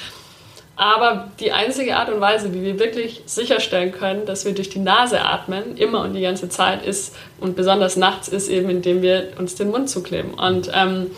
[0.77, 4.79] Aber die einzige Art und Weise, wie wir wirklich sicherstellen können, dass wir durch die
[4.79, 9.29] Nase atmen, immer und die ganze Zeit, ist, und besonders nachts, ist eben, indem wir
[9.39, 10.33] uns den Mund zukleben.
[10.35, 11.11] Und ähm,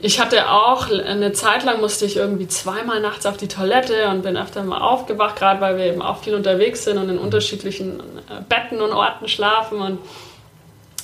[0.00, 4.22] ich hatte auch eine Zeit lang musste ich irgendwie zweimal nachts auf die Toilette und
[4.22, 8.00] bin öfter mal aufgewacht, gerade weil wir eben auch viel unterwegs sind und in unterschiedlichen
[8.00, 9.80] äh, Betten und Orten schlafen.
[9.80, 9.98] Und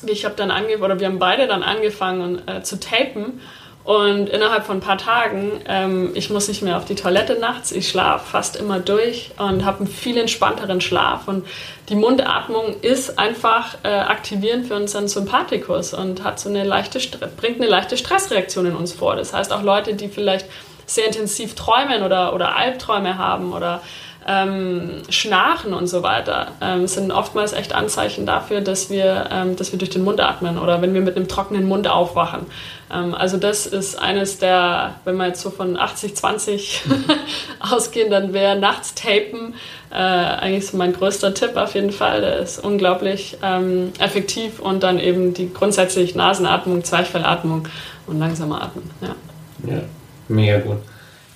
[0.07, 3.41] ich habe dann angefangen, oder wir haben beide dann angefangen äh, zu tapen.
[3.85, 7.71] Und innerhalb von ein paar Tagen, ähm, ich muss nicht mehr auf die Toilette nachts,
[7.71, 11.29] ich schlafe fast immer durch und habe einen viel entspannteren Schlaf.
[11.29, 11.47] Und
[11.91, 16.99] die Mundatmung ist einfach äh, aktivierend für unseren Sympathikus und hat so eine leichte,
[17.37, 19.17] bringt eine leichte Stressreaktion in uns vor.
[19.17, 20.47] Das heißt, auch Leute, die vielleicht
[20.87, 23.83] sehr intensiv träumen oder, oder Albträume haben oder
[24.27, 29.73] ähm, Schnarchen und so weiter ähm, sind oftmals echt Anzeichen dafür, dass wir, ähm, dass
[29.73, 32.47] wir durch den Mund atmen oder wenn wir mit einem trockenen Mund aufwachen.
[32.93, 36.81] Ähm, also das ist eines der, wenn wir jetzt so von 80-20
[37.61, 39.55] ausgehen, dann wäre nachts tapen
[39.91, 42.23] äh, eigentlich so mein größter Tipp auf jeden Fall.
[42.23, 47.69] Der ist unglaublich ähm, effektiv und dann eben die grundsätzlich Nasenatmung, Zwerchfellatmung
[48.07, 48.91] und langsame Atmen.
[49.03, 49.71] Ja.
[49.71, 49.83] ja,
[50.29, 50.79] mega gut.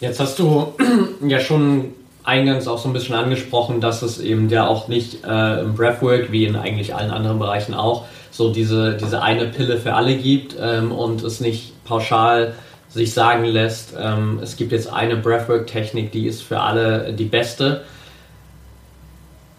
[0.01, 0.74] Jetzt hast du
[1.26, 1.93] ja schon
[2.28, 6.30] eingangs auch so ein bisschen angesprochen, dass es eben ja auch nicht äh, im Breathwork,
[6.30, 10.54] wie in eigentlich allen anderen Bereichen auch, so diese, diese eine Pille für alle gibt
[10.60, 12.54] ähm, und es nicht pauschal
[12.90, 17.82] sich sagen lässt, ähm, es gibt jetzt eine Breathwork-Technik, die ist für alle die beste.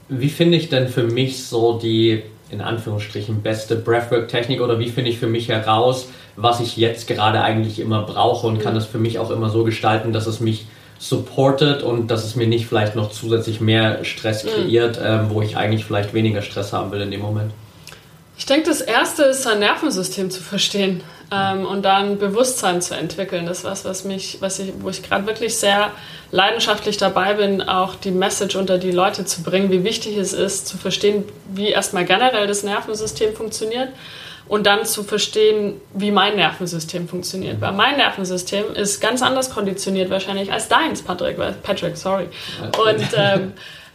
[0.08, 5.10] Wie finde ich denn für mich so die, in Anführungsstrichen, beste Breathwork-Technik oder wie finde
[5.10, 8.98] ich für mich heraus, was ich jetzt gerade eigentlich immer brauche und kann es für
[9.00, 10.66] mich auch immer so gestalten, dass es mich
[11.00, 14.50] supportet und dass es mir nicht vielleicht noch zusätzlich mehr Stress mhm.
[14.50, 15.06] kreiert, mhm.
[15.06, 17.52] ähm, wo ich eigentlich vielleicht weniger Stress haben will in dem Moment?
[18.38, 23.46] Ich denke, das Erste ist, sein Nervensystem zu verstehen ähm, und dann Bewusstsein zu entwickeln.
[23.46, 25.92] Das ist was, was mich, was ich, wo ich gerade wirklich sehr
[26.32, 30.68] leidenschaftlich dabei bin, auch die Message unter die Leute zu bringen, wie wichtig es ist,
[30.68, 31.24] zu verstehen,
[31.54, 33.90] wie erstmal generell das Nervensystem funktioniert
[34.50, 37.62] und dann zu verstehen, wie mein Nervensystem funktioniert.
[37.62, 41.38] Weil mein Nervensystem ist ganz anders konditioniert wahrscheinlich als deins, Patrick.
[41.62, 42.28] Patrick, sorry.
[42.62, 43.54] Und, ähm,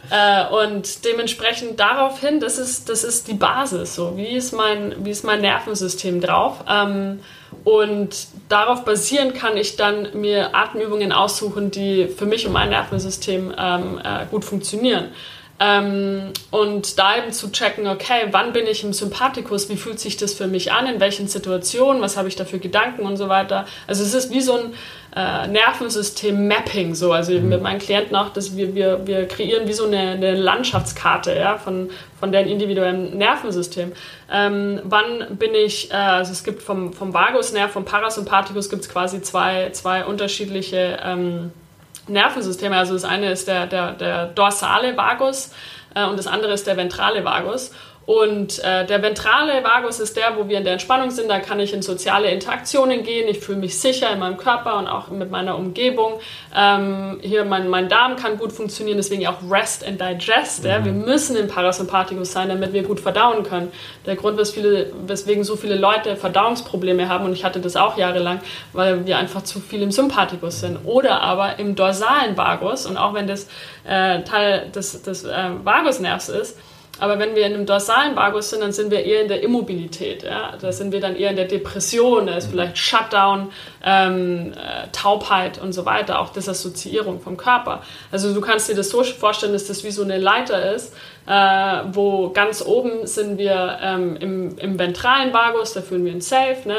[0.09, 3.95] äh, und dementsprechend daraufhin, das ist, das ist die Basis.
[3.95, 4.15] So.
[4.15, 6.63] Wie, ist mein, wie ist mein Nervensystem drauf?
[6.69, 7.19] Ähm,
[7.65, 13.53] und darauf basierend kann ich dann mir Atemübungen aussuchen, die für mich und mein Nervensystem
[13.57, 15.09] ähm, äh, gut funktionieren.
[15.57, 20.17] Ähm, und da eben zu checken, okay, wann bin ich im Sympathikus, wie fühlt sich
[20.17, 23.29] das für mich an, in welchen Situationen, was habe ich da für Gedanken und so
[23.29, 23.65] weiter.
[23.87, 24.73] Also es ist wie so ein
[25.15, 27.47] äh, Nervensystem-Mapping, so, also mhm.
[27.47, 31.57] mit meinen Klienten auch, dass wir, wir, wir kreieren wie so eine, eine Landschaftskarte ja,
[31.57, 31.89] von,
[32.19, 33.93] von deren individuellen Nervensystem.
[34.29, 38.89] Ähm, wann bin ich, äh, also es gibt vom, vom Vagusnerv, vom Parasympathikus gibt es
[38.89, 41.53] quasi zwei, zwei unterschiedliche ähm,
[42.07, 42.77] Nervensysteme.
[42.77, 45.51] Also das eine ist der, der, der dorsale Vagus
[45.93, 47.71] äh, und das andere ist der ventrale Vagus.
[48.05, 51.27] Und äh, der ventrale Vagus ist der, wo wir in der Entspannung sind.
[51.27, 53.27] Da kann ich in soziale Interaktionen gehen.
[53.27, 56.19] Ich fühle mich sicher in meinem Körper und auch mit meiner Umgebung.
[56.55, 60.63] Ähm, hier mein, mein Darm kann gut funktionieren, deswegen auch Rest and Digest.
[60.63, 60.69] Mhm.
[60.69, 60.85] Ja.
[60.85, 63.71] Wir müssen im Parasympathikus sein, damit wir gut verdauen können.
[64.05, 67.97] Der Grund, wes viele, weswegen so viele Leute Verdauungsprobleme haben, und ich hatte das auch
[67.97, 68.39] jahrelang,
[68.73, 70.77] weil wir einfach zu viel im Sympathikus sind.
[70.85, 72.85] Oder aber im dorsalen Vagus.
[72.85, 73.47] Und auch wenn das
[73.83, 76.57] äh, Teil des, des äh, Vagusnervs ist,
[76.99, 80.23] aber wenn wir in einem dorsalen Vagus sind, dann sind wir eher in der Immobilität.
[80.23, 80.53] Ja?
[80.59, 83.51] Da sind wir dann eher in der Depression, da ist vielleicht Shutdown,
[83.83, 87.81] ähm, äh, Taubheit und so weiter, auch Disassoziierung vom Körper.
[88.11, 90.95] Also du kannst dir das so vorstellen, dass das wie so eine Leiter ist,
[91.27, 96.29] äh, wo ganz oben sind wir ähm, im, im ventralen Vagus, da fühlen wir uns
[96.29, 96.65] safe.
[96.65, 96.77] Ne?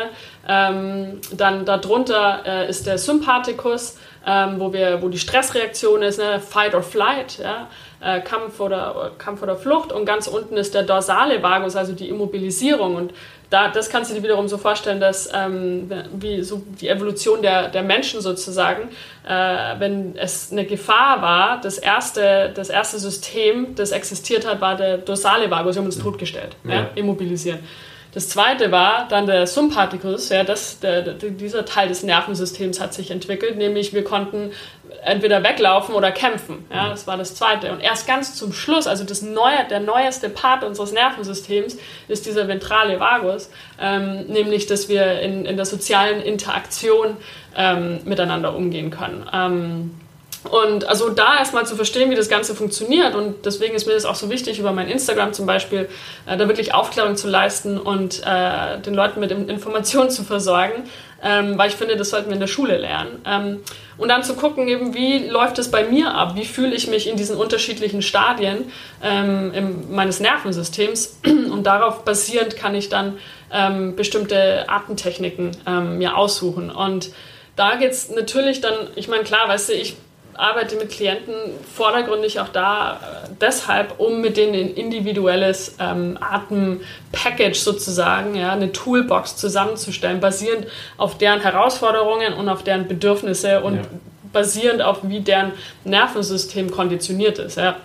[0.49, 6.41] Ähm, dann darunter äh, ist der Sympathikus, ähm, wo, wir, wo die Stressreaktion ist, ne?
[6.41, 7.39] Fight or Flight.
[7.39, 7.69] Ja?
[8.07, 12.09] Äh, Kampf, oder, Kampf oder Flucht und ganz unten ist der dorsale Vagus, also die
[12.09, 12.95] Immobilisierung.
[12.95, 13.13] Und
[13.51, 17.69] da, das kannst du dir wiederum so vorstellen, dass ähm, wie so die Evolution der,
[17.69, 18.89] der Menschen sozusagen,
[19.27, 24.77] äh, wenn es eine Gefahr war, das erste, das erste System, das existiert hat, war
[24.77, 26.75] der dorsale Vagus, wir haben uns totgestellt, ja.
[26.75, 27.59] Ja, immobilisieren.
[28.17, 32.95] Das zweite war dann der Sympathikus, ja, das, der, der, dieser Teil des Nervensystems hat
[32.95, 34.53] sich entwickelt, nämlich wir konnten
[35.07, 36.67] entweder weglaufen oder kämpfen.
[36.71, 37.71] Ja, das war das Zweite.
[37.73, 41.79] Und erst ganz zum Schluss, also das neue, der neueste Part unseres Nervensystems
[42.09, 43.51] ist dieser ventrale Vagus,
[43.81, 47.17] ähm, nämlich, dass wir in, in der sozialen Interaktion
[47.57, 49.27] ähm, miteinander umgehen können.
[49.33, 49.95] Ähm,
[50.51, 53.15] und also da erstmal zu verstehen, wie das Ganze funktioniert.
[53.15, 55.89] Und deswegen ist mir das auch so wichtig, über mein Instagram zum Beispiel,
[56.27, 60.85] äh, da wirklich Aufklärung zu leisten und äh, den Leuten mit Informationen zu versorgen,
[61.23, 63.21] ähm, weil ich finde, das sollten wir in der Schule lernen.
[63.27, 63.61] Ähm,
[63.99, 66.35] und dann zu gucken, eben, wie läuft es bei mir ab?
[66.35, 68.71] Wie fühle ich mich in diesen unterschiedlichen Stadien
[69.03, 71.21] ähm, im, meines Nervensystems?
[71.25, 73.19] Und darauf basierend kann ich dann
[73.51, 76.71] ähm, bestimmte Atemtechniken ähm, mir aussuchen.
[76.71, 77.11] Und
[77.57, 79.97] da geht es natürlich dann, ich meine, klar, weißt du, ich
[80.39, 81.35] arbeite mit Klienten
[81.75, 88.73] vordergründig auch da äh, deshalb, um mit denen ein individuelles ähm, Atempackage sozusagen, ja, eine
[88.73, 90.67] Toolbox zusammenzustellen, basierend
[90.97, 93.83] auf deren Herausforderungen und auf deren Bedürfnisse und ja.
[94.33, 95.53] basierend auf wie deren
[95.85, 97.57] Nervensystem konditioniert ist.
[97.57, 97.77] Ja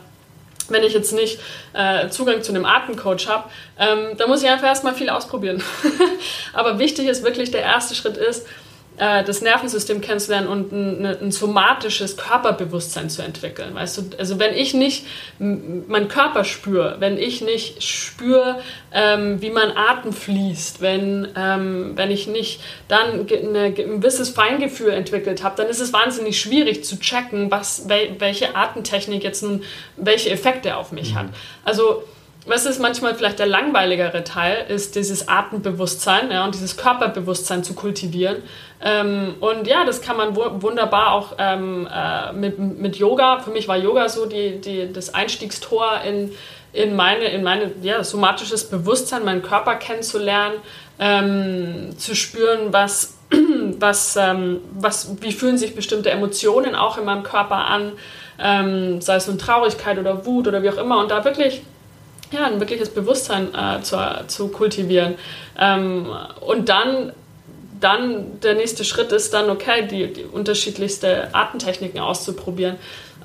[0.72, 1.40] wenn ich jetzt nicht
[1.74, 5.62] äh, Zugang zu einem Atemcoach habe, ähm, da muss ich einfach erstmal viel ausprobieren.
[6.54, 8.48] Aber wichtig ist wirklich, der erste Schritt ist,
[8.98, 13.74] äh, das Nervensystem kennenzulernen und ein, ein, somatisches Körperbewusstsein zu entwickeln.
[13.74, 15.06] Weißt du, also wenn ich nicht
[15.40, 18.60] meinen Körper spüre, wenn ich nicht spüre,
[18.94, 24.92] ähm, wie mein Atem fließt, wenn, ähm, wenn ich nicht dann eine, ein gewisses Feingefühl
[24.92, 29.64] entwickelt habe, dann ist es wahnsinnig schwierig zu checken, was, welche Atemtechnik jetzt nun
[29.96, 31.20] welche Effekte auf mich mhm.
[31.20, 31.26] hat.
[31.64, 32.04] Also
[32.46, 37.74] was ist manchmal vielleicht der langweiligere Teil, ist dieses Atembewusstsein ja, und dieses Körperbewusstsein zu
[37.74, 38.38] kultivieren.
[38.84, 43.40] Ähm, und ja, das kann man wunderbar auch ähm, äh, mit, mit Yoga.
[43.40, 46.32] Für mich war Yoga so die, die, das Einstiegstor in,
[46.74, 50.56] in meine, in meine ja, somatisches Bewusstsein, meinen Körper kennenzulernen,
[51.00, 53.18] ähm, zu spüren, was,
[53.80, 57.92] was, ähm, was, wie fühlen sich bestimmte Emotionen auch in meinem Körper an,
[58.40, 61.00] ähm, sei es nun Traurigkeit oder Wut oder wie auch immer.
[61.00, 61.62] Und da wirklich
[62.32, 65.16] ja, ein wirkliches Bewusstsein äh, zu, zu kultivieren.
[65.60, 66.08] Ähm,
[66.40, 67.14] und dann,
[67.82, 72.78] dann der nächste Schritt ist dann, okay, die, die unterschiedlichste Atemtechniken auszuprobieren.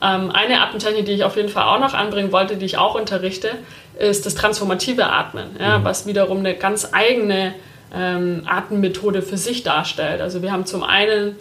[0.02, 2.94] Ähm, eine Atemtechnik, die ich auf jeden Fall auch noch anbringen wollte, die ich auch
[2.94, 3.50] unterrichte,
[3.98, 5.84] ist das transformative Atmen, ja, mhm.
[5.84, 7.54] was wiederum eine ganz eigene
[7.94, 10.20] ähm, Atemmethode für sich darstellt.
[10.20, 11.36] Also wir haben zum einen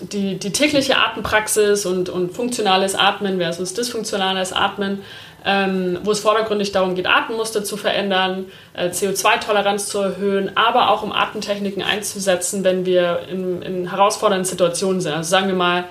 [0.00, 5.02] die, die tägliche Atempraxis und, und funktionales Atmen versus dysfunktionales Atmen
[5.44, 11.02] ähm, wo es vordergründig darum geht, Atemmuster zu verändern, äh, CO2-Toleranz zu erhöhen, aber auch
[11.02, 15.12] um Atemtechniken einzusetzen, wenn wir in, in herausfordernden Situationen sind.
[15.12, 15.84] Also sagen wir mal,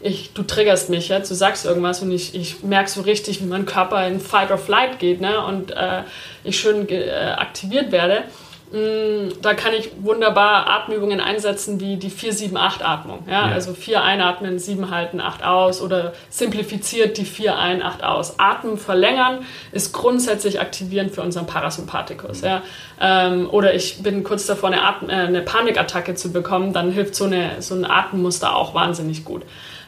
[0.00, 1.18] ich, du triggerst mich, ja?
[1.18, 4.58] du sagst irgendwas und ich, ich merke so richtig, wie mein Körper in Fight or
[4.58, 5.44] Flight geht ne?
[5.44, 6.02] und äh,
[6.44, 8.24] ich schön äh, aktiviert werde.
[8.72, 13.20] Mm, da kann ich wunderbar Atemübungen einsetzen wie die 4-7-8-Atmung.
[13.28, 13.48] Ja?
[13.48, 13.54] ja?
[13.54, 18.40] Also 4 einatmen, 7 halten, 8 aus oder simplifiziert die 4 ein, 8 aus.
[18.40, 22.40] Atmen verlängern ist grundsätzlich aktivierend für unseren Parasympathikus.
[22.40, 22.62] Ja?
[23.00, 27.14] Ähm, oder ich bin kurz davor, eine, Atem, äh, eine Panikattacke zu bekommen, dann hilft
[27.14, 29.42] so, eine, so ein Atemmuster auch wahnsinnig gut.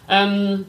[0.09, 0.67] Ähm,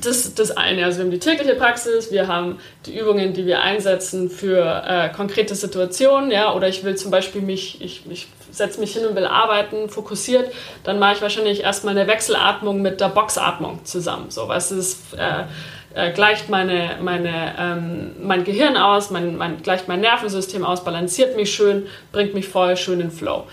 [0.00, 0.84] das das eine.
[0.84, 5.08] Also wir haben die tägliche Praxis, wir haben die Übungen, die wir einsetzen für äh,
[5.10, 9.16] konkrete Situationen, ja, oder ich will zum Beispiel mich, ich, ich setze mich hin und
[9.16, 10.52] will arbeiten, fokussiert,
[10.84, 14.30] dann mache ich wahrscheinlich erstmal eine Wechselatmung mit der Boxatmung zusammen.
[14.30, 15.44] So, was ist äh,
[15.94, 21.36] äh, gleicht meine, meine, ähm, mein Gehirn aus, mein, mein, gleicht mein Nervensystem aus, balanciert
[21.36, 23.44] mich schön, bringt mich voll schön in Flow.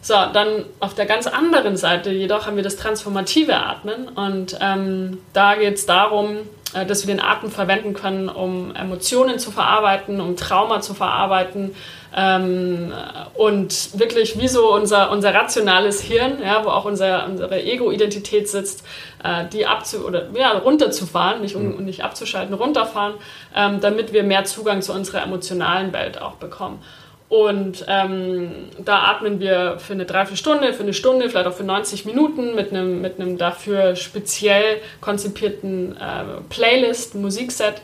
[0.00, 5.18] So, dann auf der ganz anderen Seite jedoch haben wir das transformative Atmen und ähm,
[5.32, 6.38] da geht es darum,
[6.74, 11.74] äh, dass wir den Atem verwenden können, um Emotionen zu verarbeiten, um Trauma zu verarbeiten
[12.14, 12.92] ähm,
[13.34, 18.84] und wirklich wie so unser, unser rationales Hirn, ja, wo auch unser, unsere Ego-Identität sitzt,
[19.24, 21.84] äh, die abzu oder ja, runterzufahren, nicht, um, mhm.
[21.84, 23.14] nicht abzuschalten, runterfahren,
[23.54, 26.82] ähm, damit wir mehr Zugang zu unserer emotionalen Welt auch bekommen.
[27.28, 32.06] Und ähm, da atmen wir für eine Dreiviertelstunde, für eine Stunde, vielleicht auch für 90
[32.06, 37.82] Minuten mit einem, mit einem dafür speziell konzipierten äh, Playlist, Musikset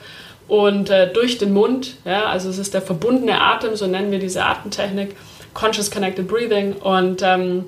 [0.48, 1.96] und äh, durch den Mund.
[2.06, 5.14] Ja, also es ist der verbundene Atem, so nennen wir diese Atemtechnik,
[5.52, 6.72] Conscious Connected Breathing.
[6.72, 7.66] Und ähm,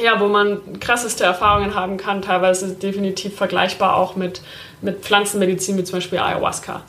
[0.00, 4.40] ja, wo man krasseste Erfahrungen haben kann, teilweise definitiv vergleichbar auch mit,
[4.82, 6.82] mit Pflanzenmedizin, wie zum Beispiel Ayahuasca.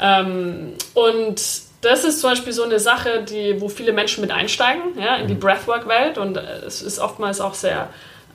[0.00, 4.98] Ähm, und das ist zum Beispiel so eine Sache, die, wo viele Menschen mit einsteigen,
[4.98, 5.40] ja, in die mhm.
[5.40, 6.18] Breathwork-Welt.
[6.18, 7.88] Und es ist oftmals auch sehr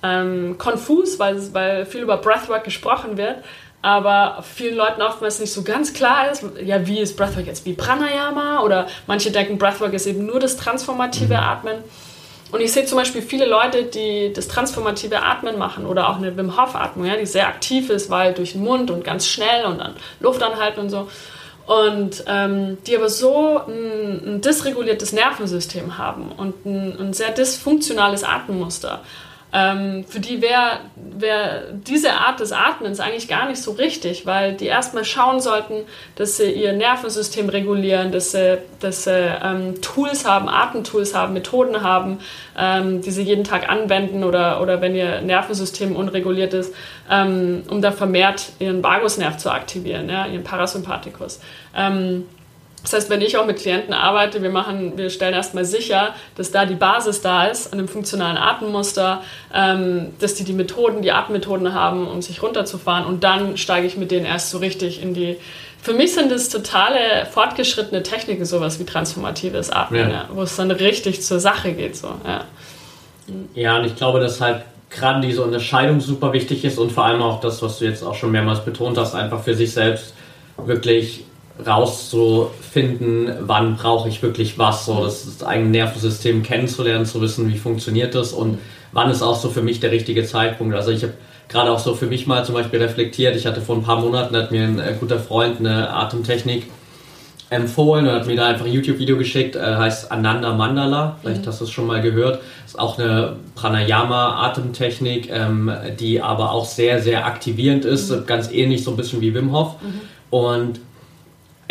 [0.03, 3.37] ähm, konfus, weil, weil viel über Breathwork gesprochen wird.
[3.83, 7.73] Aber vielen Leuten oftmals nicht so ganz klar ist, ja, wie ist Breathwork jetzt wie
[7.73, 8.61] Pranayama?
[8.61, 11.39] Oder manche denken, Breathwork ist eben nur das transformative mhm.
[11.39, 11.77] Atmen.
[12.51, 16.37] und ich sehe zum Beispiel viele Leute, die das transformative Atmen machen oder auch eine
[16.37, 19.65] Wim Hof Atmung, ja, die sehr aktiv ist, weil durch den Mund und ganz schnell
[19.65, 21.07] und dann Luft anhalten und so.
[21.67, 28.23] Und ähm, die aber so ein, ein, dysreguliertes Nervensystem haben und ein, ein sehr dysfunktionales
[28.23, 29.01] Atemmuster
[29.53, 34.53] ähm, für die wäre wär diese Art des Atmens eigentlich gar nicht so richtig, weil
[34.53, 35.83] die erstmal schauen sollten,
[36.15, 41.81] dass sie ihr Nervensystem regulieren, dass sie, dass sie ähm, Tools haben, Atemtools haben, Methoden
[41.83, 42.19] haben,
[42.57, 46.73] ähm, die sie jeden Tag anwenden oder, oder wenn ihr Nervensystem unreguliert ist,
[47.09, 51.39] ähm, um da vermehrt ihren Vagusnerv zu aktivieren, ja, ihren Parasympathikus.
[52.83, 56.51] Das heißt, wenn ich auch mit Klienten arbeite, wir machen, wir stellen erstmal sicher, dass
[56.51, 59.21] da die Basis da ist, an dem funktionalen Atemmuster,
[59.53, 63.97] ähm, dass die die Methoden, die Atemmethoden haben, um sich runterzufahren und dann steige ich
[63.97, 65.37] mit denen erst so richtig in die.
[65.81, 70.09] Für mich sind es totale fortgeschrittene Techniken, sowas wie transformatives Atmen, ja.
[70.09, 71.95] Ja, wo es dann richtig zur Sache geht.
[71.95, 72.45] So, ja.
[73.55, 77.21] ja, und ich glaube, dass halt gerade diese Unterscheidung super wichtig ist und vor allem
[77.21, 80.13] auch das, was du jetzt auch schon mehrmals betont hast, einfach für sich selbst
[80.57, 81.23] wirklich
[81.65, 88.15] rauszufinden, wann brauche ich wirklich was, so das eigene Nervensystem kennenzulernen, zu wissen, wie funktioniert
[88.15, 88.59] das und
[88.91, 90.75] wann ist auch so für mich der richtige Zeitpunkt.
[90.75, 91.13] Also ich habe
[91.49, 94.35] gerade auch so für mich mal zum Beispiel reflektiert, ich hatte vor ein paar Monaten,
[94.35, 96.67] hat mir ein äh, guter Freund eine Atemtechnik
[97.49, 101.47] empfohlen und hat mir da einfach ein YouTube-Video geschickt, äh, heißt Ananda Mandala, vielleicht mhm.
[101.47, 102.41] hast du es schon mal gehört.
[102.65, 108.25] Ist auch eine Pranayama-Atemtechnik, ähm, die aber auch sehr, sehr aktivierend ist, mhm.
[108.25, 109.75] ganz ähnlich so ein bisschen wie Wim Hof.
[109.81, 110.01] Mhm.
[110.29, 110.79] Und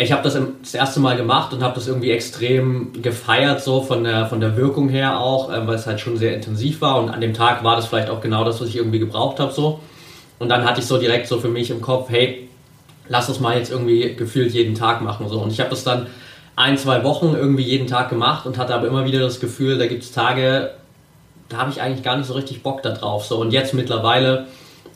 [0.01, 4.03] ich habe das das erste Mal gemacht und habe das irgendwie extrem gefeiert, so von
[4.03, 7.09] der, von der Wirkung her auch, äh, weil es halt schon sehr intensiv war und
[7.09, 9.79] an dem Tag war das vielleicht auch genau das, was ich irgendwie gebraucht habe so.
[10.39, 12.49] Und dann hatte ich so direkt so für mich im Kopf, hey,
[13.07, 15.39] lass das mal jetzt irgendwie gefühlt jeden Tag machen so.
[15.39, 16.07] Und ich habe das dann
[16.55, 19.85] ein, zwei Wochen irgendwie jeden Tag gemacht und hatte aber immer wieder das Gefühl, da
[19.85, 20.71] gibt es Tage,
[21.49, 23.25] da habe ich eigentlich gar nicht so richtig Bock da drauf.
[23.25, 23.37] So.
[23.37, 24.47] Und jetzt mittlerweile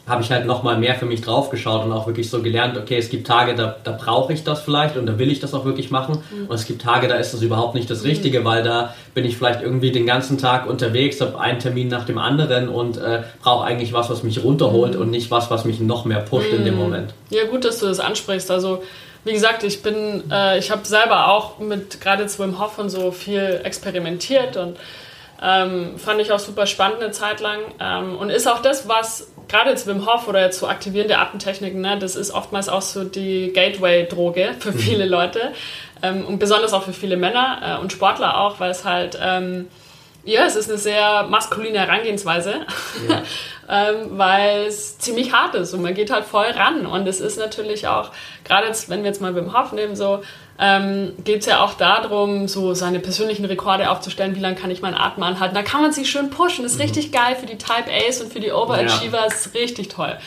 [0.08, 2.97] habe ich halt nochmal mehr für mich drauf geschaut und auch wirklich so gelernt, okay,
[2.97, 5.66] es gibt Tage, da, da brauche ich das vielleicht und da will ich das auch
[5.66, 6.24] wirklich machen.
[6.32, 6.45] Mhm.
[6.47, 8.45] Und es gibt Tage, da ist das überhaupt nicht das Richtige, mhm.
[8.45, 12.20] weil da bin ich vielleicht irgendwie den ganzen Tag unterwegs, habe einen Termin nach dem
[12.20, 15.01] anderen und äh, brauche eigentlich was, was mich runterholt mhm.
[15.01, 16.82] und nicht was, was mich noch mehr pusht in dem mhm.
[16.82, 17.14] Moment.
[17.32, 18.51] Ja, gut, dass du das ansprichst.
[18.51, 18.84] Also
[19.24, 22.89] wie gesagt, ich bin, äh, ich habe selber auch mit gerade jetzt Wim Hof und
[22.89, 24.78] so viel experimentiert und
[25.41, 27.60] ähm, fand ich auch super spannend eine Zeit lang.
[27.80, 31.81] Ähm, und ist auch das, was gerade jetzt Wim Hof oder jetzt so aktivierende Atemtechniken,
[31.81, 34.79] ne, das ist oftmals auch so die Gateway-Droge für mhm.
[34.79, 35.53] viele Leute.
[36.01, 39.67] Ähm, und besonders auch für viele Männer äh, und Sportler auch, weil es halt, ähm,
[40.23, 42.65] ja, es ist eine sehr maskuline Herangehensweise.
[43.07, 43.21] Ja.
[43.69, 46.85] ähm, weil es ziemlich hart ist und man geht halt voll ran.
[46.85, 48.11] Und es ist natürlich auch,
[48.43, 50.21] gerade jetzt, wenn wir jetzt mal Wim Hof nehmen, so,
[50.58, 54.82] ähm, geht es ja auch darum, so seine persönlichen Rekorde aufzustellen, wie lange kann ich
[54.82, 55.53] meinen Atem anhalten.
[55.53, 56.64] Da kann man sich schön pushen.
[56.64, 56.86] Das ist mhm.
[56.86, 59.18] richtig geil für die Type A's und für die Overachiever.
[59.18, 59.26] Ja.
[59.26, 60.18] ist richtig toll.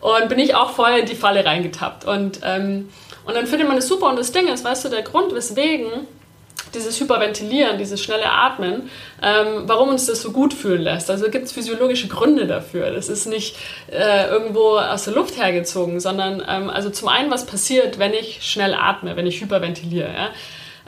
[0.00, 2.04] Und bin ich auch voll in die Falle reingetappt.
[2.04, 2.90] Und, ähm,
[3.24, 4.08] und dann findet man es super.
[4.08, 6.06] Und das Ding ist, weißt du, der Grund, weswegen
[6.74, 8.90] dieses Hyperventilieren, dieses schnelle Atmen,
[9.22, 11.10] ähm, warum uns das so gut fühlen lässt.
[11.10, 12.90] Also gibt es physiologische Gründe dafür.
[12.90, 13.56] Das ist nicht
[13.90, 18.42] äh, irgendwo aus der Luft hergezogen, sondern ähm, also zum einen, was passiert, wenn ich
[18.42, 20.08] schnell atme, wenn ich hyperventiliere.
[20.08, 20.30] Ja?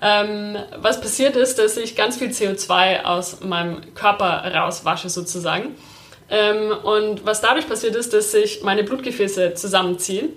[0.03, 5.77] Ähm, was passiert ist, dass ich ganz viel CO2 aus meinem Körper rauswasche sozusagen.
[6.29, 10.31] Ähm, und was dadurch passiert ist, dass sich meine Blutgefäße zusammenziehen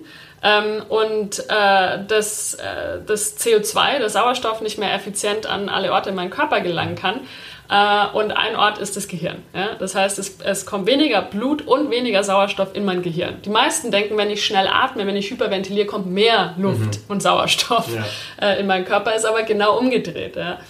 [0.46, 6.10] ähm, und äh, das, äh, das CO2, der Sauerstoff, nicht mehr effizient an alle Orte
[6.10, 7.20] in meinen Körper gelangen kann.
[7.68, 9.42] Äh, und ein Ort ist das Gehirn.
[9.52, 9.74] Ja?
[9.74, 13.42] Das heißt, es, es kommt weniger Blut und weniger Sauerstoff in mein Gehirn.
[13.44, 17.04] Die meisten denken, wenn ich schnell atme, wenn ich hyperventiliere, kommt mehr Luft mhm.
[17.08, 18.04] und Sauerstoff ja.
[18.40, 19.16] äh, in meinen Körper.
[19.16, 20.36] Ist aber genau umgedreht.
[20.36, 20.60] Ja?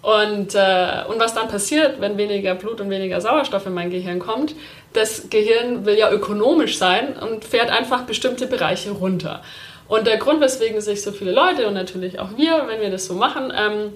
[0.00, 4.20] Und, äh, und was dann passiert, wenn weniger Blut und weniger Sauerstoff in mein Gehirn
[4.20, 4.54] kommt,
[4.92, 9.42] das Gehirn will ja ökonomisch sein und fährt einfach bestimmte Bereiche runter.
[9.88, 13.06] Und der Grund, weswegen sich so viele Leute und natürlich auch wir, wenn wir das
[13.06, 13.92] so machen, ähm,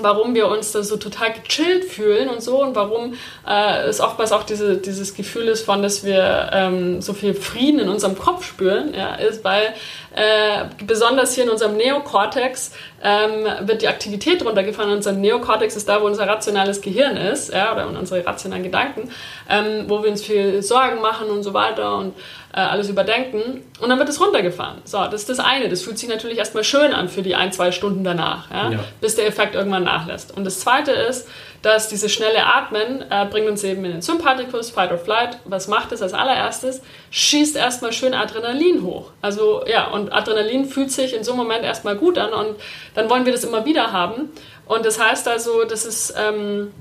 [0.00, 3.14] warum wir uns da so total gechillt fühlen und so und warum
[3.46, 7.80] äh, es oftmals auch diese, dieses Gefühl ist von, dass wir ähm, so viel Frieden
[7.80, 9.74] in unserem Kopf spüren, ja, ist, weil
[10.18, 12.72] äh, besonders hier in unserem Neokortex
[13.04, 14.90] ähm, wird die Aktivität runtergefahren.
[14.90, 19.12] Unser Neokortex ist da, wo unser rationales Gehirn ist, ja, oder unsere rationalen Gedanken,
[19.48, 22.14] ähm, wo wir uns viel Sorgen machen und so weiter und
[22.52, 23.62] äh, alles überdenken.
[23.80, 24.78] Und dann wird es runtergefahren.
[24.84, 25.68] So, das ist das eine.
[25.68, 28.78] Das fühlt sich natürlich erstmal schön an für die ein, zwei Stunden danach, ja, ja.
[29.00, 30.36] bis der Effekt irgendwann nachlässt.
[30.36, 31.28] Und das zweite ist,
[31.62, 35.38] dass dieses schnelle Atmen äh, bringt uns eben in den Sympathikus, Fight or Flight.
[35.44, 36.82] Was macht es als allererstes?
[37.10, 39.10] Schießt erstmal schön Adrenalin hoch.
[39.22, 42.56] Also ja, und Adrenalin fühlt sich in so einem Moment erstmal gut an und
[42.94, 44.30] dann wollen wir das immer wieder haben.
[44.66, 46.72] Und das heißt also, das ist, ähm,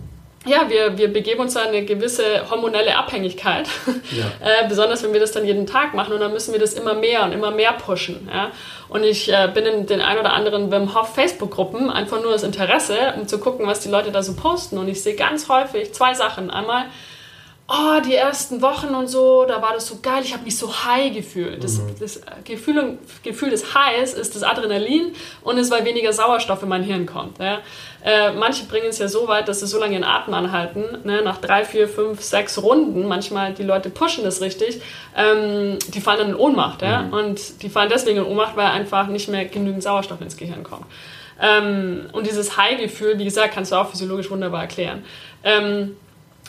[0.48, 3.68] ja, wir, wir begeben uns in eine gewisse hormonelle Abhängigkeit,
[4.12, 4.26] ja.
[4.64, 6.93] äh, besonders wenn wir das dann jeden Tag machen und dann müssen wir das immer
[6.93, 8.30] mehr und immer mehr pushen.
[8.32, 8.52] Ja?
[8.89, 12.43] Und ich äh, bin in den ein oder anderen Wim Hof Facebook-Gruppen, einfach nur das
[12.43, 14.78] Interesse, um zu gucken, was die Leute da so posten.
[14.78, 16.50] Und ich sehe ganz häufig zwei Sachen.
[16.50, 16.86] Einmal,
[17.70, 20.74] oh, die ersten Wochen und so, da war das so geil, ich habe mich so
[20.86, 21.61] high gefühlt.
[21.61, 21.95] Das, mhm.
[21.99, 25.13] das Gefühl, Gefühl des Highs ist das Adrenalin
[25.43, 27.39] und es, weil weniger Sauerstoff in mein Hirn kommt.
[27.39, 27.59] Ja.
[28.05, 31.22] Äh, manche bringen es ja so weit, dass sie so lange ihren Atem anhalten, ne,
[31.22, 34.82] nach drei, vier, fünf, sechs Runden, manchmal die Leute pushen das richtig,
[35.15, 36.82] ähm, die fallen dann in Ohnmacht.
[36.82, 37.03] Ja.
[37.03, 37.13] Mhm.
[37.13, 40.86] Und die fallen deswegen in Ohnmacht, weil einfach nicht mehr genügend Sauerstoff ins Gehirn kommt.
[41.41, 45.03] Ähm, und dieses High-Gefühl, wie gesagt, kannst du auch physiologisch wunderbar erklären.
[45.43, 45.97] Ähm,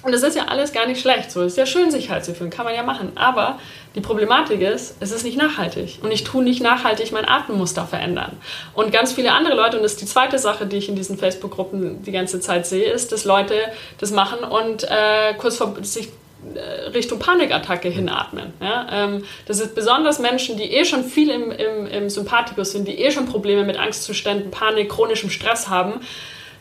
[0.03, 1.31] und das ist ja alles gar nicht schlecht.
[1.31, 3.13] So, es ist ja schön, sich halt zu fühlen, kann man ja machen.
[3.17, 3.59] Aber
[3.97, 5.99] die Problematik ist, es ist nicht nachhaltig.
[6.03, 8.37] Und ich tue nicht nachhaltig mein Atemmuster verändern.
[8.75, 11.19] Und ganz viele andere Leute, und das ist die zweite Sache, die ich in diesen
[11.19, 13.55] Facebook-Gruppen die ganze Zeit sehe, ist, dass Leute
[13.99, 16.11] das machen und äh, kurz vor sich
[16.55, 18.53] äh, Richtung Panikattacke hinatmen.
[18.61, 18.87] Ja?
[18.93, 23.01] Ähm, das ist besonders Menschen, die eh schon viel im, im, im Sympathikus sind, die
[23.01, 26.01] eh schon Probleme mit Angstzuständen, Panik, chronischem Stress haben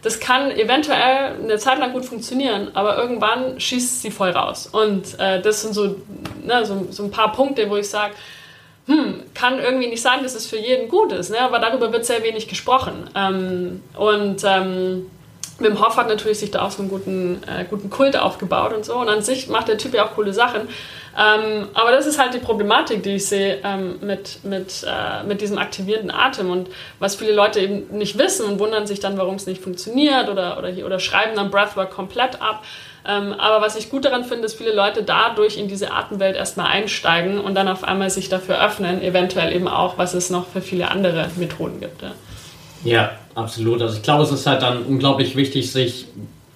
[0.08, 4.68] das kann eventuell eine Zeit lang gut funktionieren, aber irgendwann schießt sie voll raus.
[4.68, 5.98] Und äh, das sind so,
[6.46, 8.14] ne, so, so, ein paar Punkte, wo ich sage,
[8.86, 11.42] hm, kann irgendwie nicht sein, dass es für jeden gut ist, ne?
[11.42, 13.10] aber darüber wird sehr wenig gesprochen.
[13.16, 15.12] Ähm, und ähm,
[15.60, 18.86] Wim Hof hat natürlich sich da auch so einen guten, äh, guten Kult aufgebaut und
[18.86, 18.96] so.
[18.96, 20.70] Und an sich macht der Typ ja auch coole Sachen.
[21.18, 25.42] Ähm, aber das ist halt die Problematik, die ich sehe ähm, mit, mit, äh, mit
[25.42, 26.52] diesem aktivierenden Atem.
[26.52, 30.30] Und was viele Leute eben nicht wissen und wundern sich dann, warum es nicht funktioniert
[30.30, 32.64] oder, oder, oder schreiben dann Breathwork komplett ab.
[33.08, 36.68] Ähm, aber was ich gut daran finde, ist, viele Leute dadurch in diese Atemwelt erstmal
[36.68, 40.62] einsteigen und dann auf einmal sich dafür öffnen, eventuell eben auch, was es noch für
[40.62, 42.02] viele andere Methoden gibt.
[42.02, 42.12] Ja.
[42.84, 43.82] Ja, absolut.
[43.82, 46.06] Also ich glaube, es ist halt dann unglaublich wichtig, sich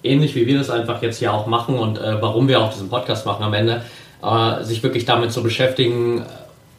[0.04, 2.88] ähnlich wie wir das einfach jetzt hier auch machen und äh, warum wir auch diesen
[2.88, 3.82] Podcast machen am Ende,
[4.62, 6.24] sich wirklich damit zu beschäftigen,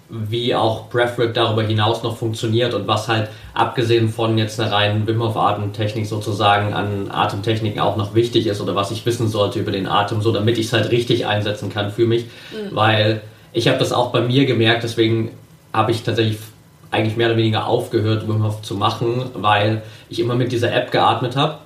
[0.10, 5.08] wie auch Breathwork darüber hinaus noch funktioniert und was halt abgesehen von jetzt einer reinen
[5.08, 9.60] Wim Hof Atemtechnik sozusagen an Atemtechniken auch noch wichtig ist oder was ich wissen sollte
[9.60, 12.76] über den Atem, so damit ich es halt richtig einsetzen kann für mich, mhm.
[12.76, 13.22] weil
[13.54, 15.32] ich habe das auch bei mir gemerkt, deswegen
[15.72, 16.38] habe ich tatsächlich
[16.92, 20.92] eigentlich mehr oder weniger aufgehört, Wim Hof zu machen, weil ich immer mit dieser App
[20.92, 21.58] geatmet habe.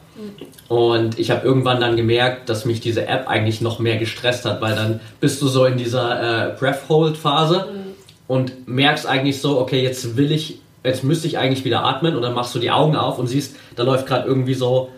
[0.68, 4.61] Und ich habe irgendwann dann gemerkt, dass mich diese App eigentlich noch mehr gestresst hat,
[4.61, 7.93] weil dann bist du so in dieser äh, Breath-Hold-Phase mhm.
[8.28, 12.22] und merkst eigentlich so, okay, jetzt will ich, jetzt müsste ich eigentlich wieder atmen und
[12.22, 14.89] dann machst du die Augen auf und siehst, da läuft gerade irgendwie so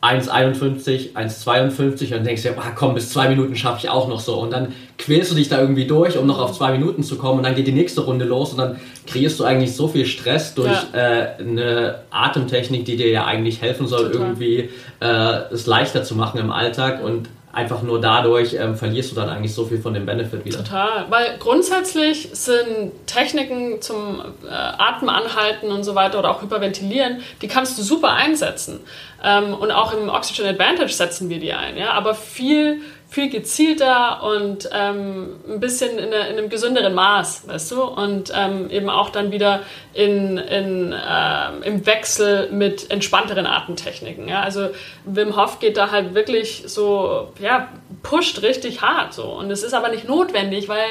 [0.00, 4.36] 1,51, 1,52 und denkst dir, ah, komm, bis zwei Minuten schaffe ich auch noch so.
[4.38, 7.38] Und dann quälst du dich da irgendwie durch, um noch auf zwei Minuten zu kommen
[7.38, 8.76] und dann geht die nächste Runde los und dann
[9.06, 10.98] kreierst du eigentlich so viel Stress durch ja.
[10.98, 14.28] äh, eine Atemtechnik, die dir ja eigentlich helfen soll, Total.
[14.28, 14.70] irgendwie
[15.00, 17.28] äh, es leichter zu machen im Alltag und
[17.58, 20.58] einfach nur dadurch ähm, verlierst du dann eigentlich so viel von dem Benefit wieder.
[20.58, 27.20] Total, weil grundsätzlich sind Techniken zum äh, Atmen anhalten und so weiter oder auch hyperventilieren,
[27.42, 28.80] die kannst du super einsetzen.
[29.24, 31.76] Ähm, und auch im Oxygen Advantage setzen wir die ein.
[31.76, 31.90] Ja?
[31.90, 32.80] Aber viel
[33.10, 37.82] viel gezielter und ähm, ein bisschen in, eine, in, einem gesünderen Maß, weißt du?
[37.82, 39.62] Und ähm, eben auch dann wieder
[39.94, 44.28] in, in, äh, im Wechsel mit entspannteren Atemtechniken.
[44.28, 44.42] Ja?
[44.42, 44.68] Also
[45.06, 47.68] Wim Hof geht da halt wirklich so, ja,
[48.02, 49.24] pusht richtig hart so.
[49.24, 50.86] Und es ist aber nicht notwendig, weil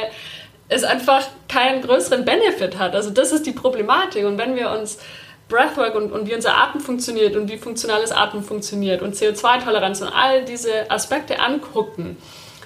[0.69, 2.95] es einfach keinen größeren Benefit hat.
[2.95, 4.25] Also das ist die Problematik.
[4.25, 4.97] Und wenn wir uns
[5.49, 10.09] Breathwork und, und wie unser Atem funktioniert und wie funktionales Atmen funktioniert und CO2-Toleranz und
[10.09, 12.17] all diese Aspekte angucken,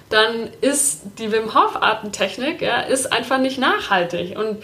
[0.09, 4.63] dann ist die Wim Hof Atemtechnik ja, einfach nicht nachhaltig und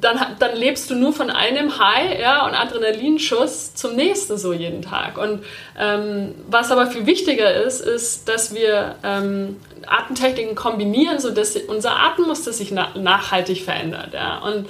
[0.00, 4.82] dann, dann lebst du nur von einem High ja, und Adrenalinschuss zum nächsten so jeden
[4.82, 5.18] Tag.
[5.18, 5.44] Und
[5.78, 12.52] ähm, was aber viel wichtiger ist, ist, dass wir ähm, Atemtechniken kombinieren, sodass unser Atemmuster
[12.52, 14.14] sich na nachhaltig verändert.
[14.14, 14.38] Ja.
[14.38, 14.68] Und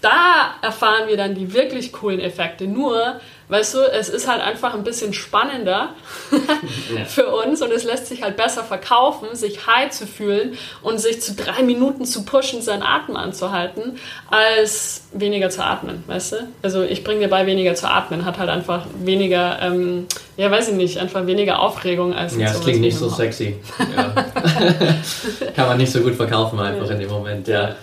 [0.00, 2.66] da erfahren wir dann die wirklich coolen Effekte.
[2.66, 5.90] Nur, weißt du, es ist halt einfach ein bisschen spannender
[7.06, 11.20] für uns und es lässt sich halt besser verkaufen, sich high zu fühlen und sich
[11.20, 13.98] zu drei Minuten zu pushen, seinen Atem anzuhalten,
[14.30, 16.36] als weniger zu atmen, weißt du?
[16.62, 20.68] Also ich bringe dir bei, weniger zu atmen, hat halt einfach weniger, ähm, ja weiß
[20.68, 23.56] ich nicht, einfach weniger Aufregung als Ja, es klingt nicht so sexy.
[23.96, 24.14] Ja.
[25.56, 26.92] Kann man nicht so gut verkaufen einfach ja.
[26.92, 27.74] in dem Moment, ja.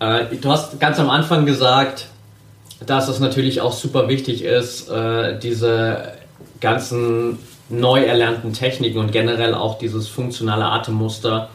[0.00, 2.06] Äh, du hast ganz am Anfang gesagt,
[2.86, 6.12] dass es natürlich auch super wichtig ist, äh, diese
[6.60, 7.38] ganzen
[7.68, 11.50] neu erlernten Techniken und generell auch dieses funktionale Atemmuster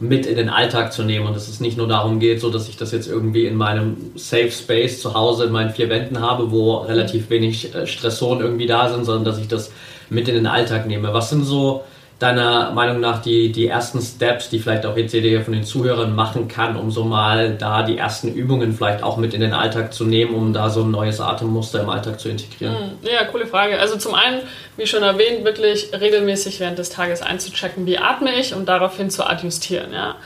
[0.00, 2.68] mit in den Alltag zu nehmen und dass es nicht nur darum geht, so dass
[2.68, 6.50] ich das jetzt irgendwie in meinem Safe Space zu Hause in meinen vier Wänden habe,
[6.50, 9.70] wo relativ wenig äh, Stressoren irgendwie da sind, sondern dass ich das
[10.10, 11.12] mit in den Alltag nehme.
[11.12, 11.84] Was sind so
[12.22, 16.14] deiner Meinung nach die, die ersten Steps, die vielleicht auch jetzt jeder von den Zuhörern
[16.14, 19.92] machen kann, um so mal da die ersten Übungen vielleicht auch mit in den Alltag
[19.92, 22.76] zu nehmen, um da so ein neues Atemmuster im Alltag zu integrieren?
[22.76, 23.78] Hm, ja, coole Frage.
[23.78, 24.40] Also zum einen,
[24.76, 29.26] wie schon erwähnt, wirklich regelmäßig während des Tages einzuchecken, wie atme ich und daraufhin zu
[29.26, 29.92] adjustieren.
[29.92, 30.16] Ja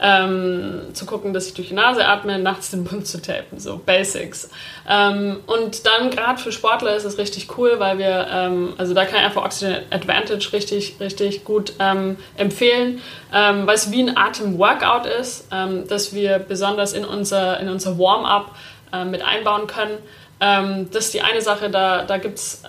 [0.00, 3.80] ähm, zu gucken, dass ich durch die Nase atme, nachts den Mund zu tapen, so
[3.84, 4.50] Basics.
[4.88, 9.04] Ähm, und dann gerade für Sportler ist es richtig cool, weil wir, ähm, also da
[9.04, 13.00] kann ich einfach Oxygen Advantage richtig, richtig gut ähm, empfehlen,
[13.32, 17.98] ähm, weil es wie ein Atem-Workout ist, ähm, dass wir besonders in unser, in unser
[17.98, 18.54] Warm-up
[18.92, 19.98] äh, mit einbauen können.
[20.38, 22.62] das ist die eine Sache, da, da gibt es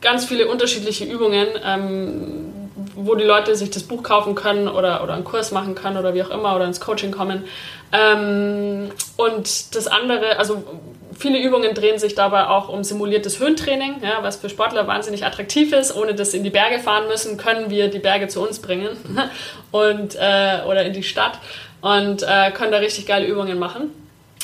[0.00, 1.48] ganz viele unterschiedliche Übungen
[3.06, 6.14] wo die Leute sich das Buch kaufen können oder, oder einen Kurs machen können oder
[6.14, 7.44] wie auch immer oder ins Coaching kommen.
[7.92, 10.62] Ähm, und das andere, also
[11.18, 15.72] viele Übungen drehen sich dabei auch um simuliertes Höhentraining, ja, was für Sportler wahnsinnig attraktiv
[15.72, 15.94] ist.
[15.94, 18.90] Ohne dass sie in die Berge fahren müssen, können wir die Berge zu uns bringen
[19.70, 21.38] und, äh, oder in die Stadt
[21.80, 23.99] und äh, können da richtig geile Übungen machen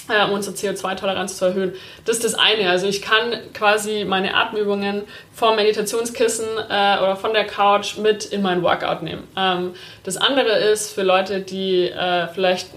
[0.09, 1.75] um unsere CO2-Toleranz zu erhöhen.
[2.05, 2.71] Das ist das eine.
[2.71, 5.03] Also ich kann quasi meine Atemübungen
[5.33, 9.27] vom Meditationskissen äh, oder von der Couch mit in mein Workout nehmen.
[9.37, 12.69] Ähm, das andere ist für Leute, die äh, vielleicht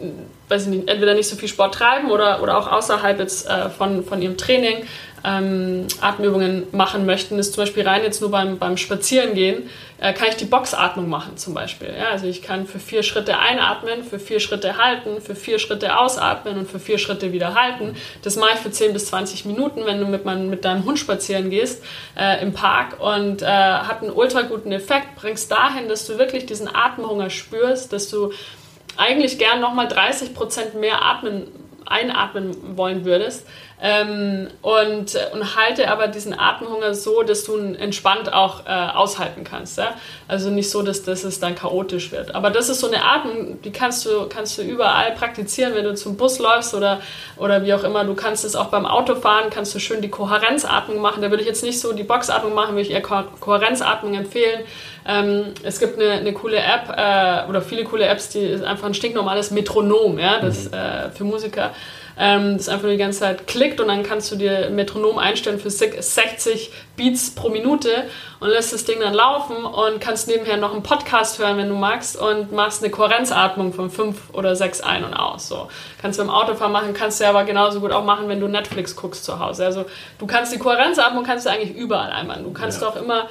[0.50, 3.70] weiß ich nicht, entweder nicht so viel Sport treiben oder, oder auch außerhalb jetzt äh,
[3.70, 4.86] von, von ihrem Training
[5.24, 9.70] ähm, Atemübungen machen möchten, ist zum Beispiel rein jetzt nur beim, beim Spazierengehen,
[10.00, 11.89] äh, kann ich die Boxatmung machen zum Beispiel.
[11.97, 15.97] Ja, also ich kann für vier Schritte einatmen, für vier Schritte halten, für vier Schritte
[15.97, 17.95] ausatmen und für vier Schritte wieder halten.
[18.22, 21.00] Das mache ich für 10 bis 20 Minuten, wenn du mit, mein, mit deinem Hund
[21.00, 21.84] spazieren gehst
[22.18, 26.45] äh, im Park und äh, hat einen ultra guten Effekt, bringst dahin, dass du wirklich
[26.45, 28.32] diesen Atemhunger spürst, dass du
[29.00, 31.47] eigentlich gern nochmal 30 Prozent mehr atmen,
[31.86, 33.47] einatmen wollen würdest
[33.82, 39.45] ähm, und, und halte aber diesen Atemhunger so, dass du ihn entspannt auch äh, aushalten
[39.45, 39.78] kannst.
[39.78, 39.95] Ja?
[40.28, 42.36] Also nicht so, dass, dass es dann chaotisch wird.
[42.36, 45.95] Aber das ist so eine Atmung, die kannst du, kannst du überall praktizieren, wenn du
[45.95, 47.00] zum Bus läufst oder,
[47.38, 48.04] oder wie auch immer.
[48.04, 51.22] Du kannst es auch beim Autofahren, kannst du schön die Kohärenzatmung machen.
[51.22, 54.66] Da würde ich jetzt nicht so die Boxatmung machen, würde ich eher Ko Kohärenzatmung empfehlen.
[55.10, 58.86] Ähm, es gibt eine, eine coole App äh, oder viele coole Apps, die ist einfach
[58.86, 60.74] ein stinknormales Metronom, ja, das mhm.
[60.76, 61.72] äh, für Musiker
[62.20, 65.57] ähm, das einfach nur die ganze Zeit klickt und dann kannst du dir Metronom einstellen
[65.57, 67.89] für 60 Beats pro Minute
[68.41, 71.76] und lässt das Ding dann laufen und kannst nebenher noch einen Podcast hören, wenn du
[71.76, 75.47] magst und machst eine Kohärenzatmung von 5 oder 6 ein und aus.
[75.47, 75.70] So.
[76.01, 78.97] Kannst du im Autofahren machen, kannst du aber genauso gut auch machen, wenn du Netflix
[78.97, 79.66] guckst zu Hause.
[79.66, 79.86] Also
[80.18, 82.43] du kannst die Kohärenzatmung kannst du eigentlich überall einmachen.
[82.43, 82.89] Du kannst ja.
[82.89, 83.28] auch immer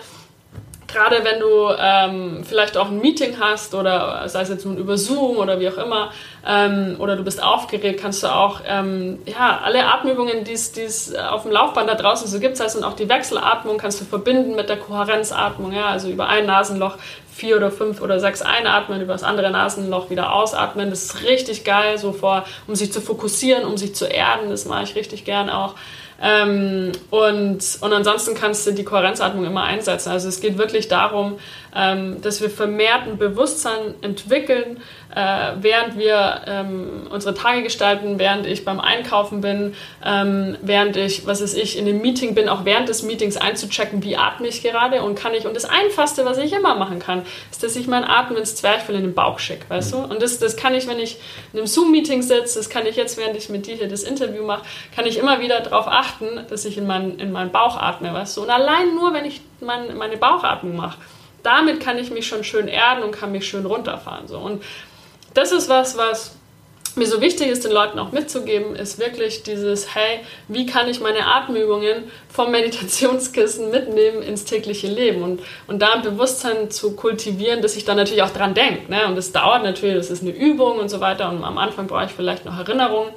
[0.89, 4.97] gerade wenn du ähm, vielleicht auch ein Meeting hast oder sei es jetzt nun über
[4.97, 6.11] Zoom oder wie auch immer
[6.47, 11.43] ähm, oder du bist aufgeregt, kannst du auch ähm, ja, alle Atemübungen, die es auf
[11.43, 14.68] dem Laufband da draußen so gibt, das heißt auch die Wechselatmung, kannst du verbinden mit
[14.68, 16.97] der Kohärenzatmung, ja, also über ein Nasenloch
[17.39, 20.91] vier oder fünf oder sechs einatmen, über das andere Nasenloch wieder ausatmen.
[20.91, 24.51] Das ist richtig geil, so vor, um sich zu fokussieren, um sich zu erden.
[24.51, 25.74] Das mache ich richtig gern auch.
[26.20, 30.10] Ähm, und, und ansonsten kannst du die Kohärenzatmung immer einsetzen.
[30.10, 31.38] Also es geht wirklich darum,
[31.74, 34.80] ähm, dass wir vermehrt ein Bewusstsein entwickeln,
[35.14, 41.26] äh, während wir ähm, unsere Tage gestalten, während ich beim Einkaufen bin, ähm, während ich,
[41.26, 44.62] was ist ich, in einem Meeting bin, auch während des Meetings einzuchecken, wie atme ich
[44.62, 47.86] gerade und kann ich, und das Einfachste, was ich immer machen kann, ist, dass ich
[47.86, 49.98] meinen Atem ins Zwerchfell in den Bauch schicke, weißt du?
[49.98, 51.18] Und das, das kann ich, wenn ich
[51.52, 54.44] in einem Zoom-Meeting sitze, das kann ich jetzt, während ich mit dir hier das Interview
[54.44, 54.62] mache,
[54.94, 58.36] kann ich immer wieder darauf achten, dass ich in, mein, in meinen Bauch atme, weißt
[58.36, 58.42] du?
[58.42, 60.98] Und allein nur, wenn ich mein, meine Bauchatmung mache,
[61.43, 64.28] damit kann ich mich schon schön erden und kann mich schön runterfahren.
[64.28, 64.39] So.
[64.39, 64.62] Und
[65.34, 66.32] das ist was, was
[66.99, 71.01] mir so wichtig ist, den Leuten auch mitzugeben, ist wirklich dieses, hey, wie kann ich
[71.01, 77.62] meine Atemübungen vom Meditationskissen mitnehmen ins tägliche Leben und, und da ein Bewusstsein zu kultivieren,
[77.62, 78.91] dass ich dann natürlich auch dran denke.
[78.91, 79.07] Ne?
[79.07, 82.07] Und das dauert natürlich, das ist eine Übung und so weiter und am Anfang brauche
[82.07, 83.12] ich vielleicht noch Erinnerungen.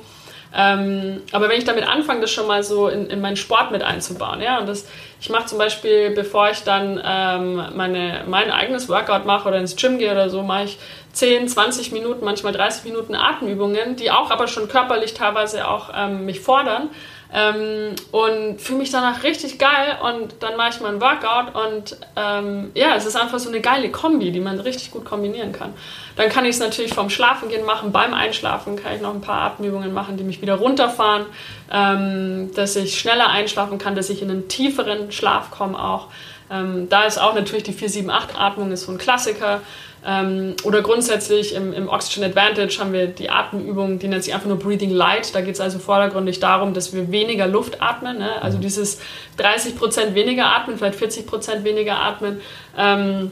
[0.53, 3.83] Ähm, aber wenn ich damit anfange, das schon mal so in, in meinen Sport mit
[3.83, 4.87] einzubauen, ja, und das,
[5.21, 9.75] ich mache zum Beispiel, bevor ich dann ähm, meine, mein eigenes Workout mache oder ins
[9.75, 10.77] Gym gehe oder so, mache ich
[11.13, 16.25] 10, 20 Minuten, manchmal 30 Minuten Atemübungen, die auch aber schon körperlich teilweise auch ähm,
[16.25, 16.89] mich fordern.
[17.33, 21.97] Ähm, und fühle mich danach richtig geil und dann mache ich mal ein Workout und
[22.17, 25.73] ähm, ja, es ist einfach so eine geile Kombi, die man richtig gut kombinieren kann.
[26.17, 29.43] Dann kann ich es natürlich vom Schlafengehen machen, beim Einschlafen kann ich noch ein paar
[29.43, 31.25] Atemübungen machen, die mich wieder runterfahren,
[31.71, 36.07] ähm, dass ich schneller einschlafen kann, dass ich in einen tieferen Schlaf komme auch.
[36.51, 39.61] Ähm, da ist auch natürlich die 4-7-8-Atmung ist so ein Klassiker.
[40.05, 44.47] Ähm, oder grundsätzlich im, im, Oxygen Advantage haben wir die Atemübung, die nennt sich einfach
[44.47, 45.35] nur Breathing Light.
[45.35, 48.17] Da geht es also vordergründig darum, dass wir weniger Luft atmen.
[48.17, 48.41] Ne?
[48.41, 48.61] Also mhm.
[48.61, 48.99] dieses
[49.37, 52.41] 30% weniger atmen, vielleicht 40% weniger atmen.
[52.77, 53.31] Ähm,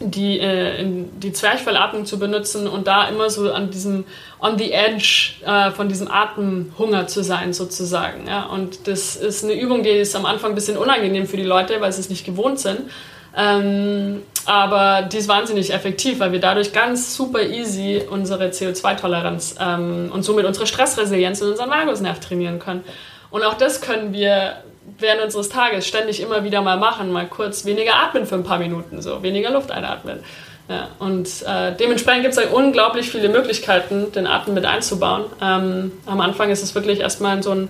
[0.00, 0.84] die, äh,
[1.22, 4.04] die Zwerchfellatmung zu benutzen und da immer so an diesem
[4.40, 8.26] on the edge äh, von diesem Atemhunger zu sein sozusagen.
[8.26, 8.44] Ja?
[8.46, 11.80] Und das ist eine Übung, die ist am Anfang ein bisschen unangenehm für die Leute,
[11.80, 12.90] weil sie es nicht gewohnt sind.
[13.36, 20.10] Ähm, aber die ist wahnsinnig effektiv, weil wir dadurch ganz super easy unsere CO2-Toleranz ähm,
[20.12, 22.84] und somit unsere Stressresilienz in unseren Vagusnerv trainieren können.
[23.30, 24.56] Und auch das können wir
[24.98, 28.58] während unseres Tages ständig immer wieder mal machen, mal kurz weniger atmen für ein paar
[28.58, 30.20] Minuten, so weniger Luft einatmen.
[30.68, 35.24] Ja, und äh, dementsprechend gibt es unglaublich viele Möglichkeiten, den Atem mit einzubauen.
[35.42, 37.68] Ähm, am Anfang ist es wirklich erstmal so ein,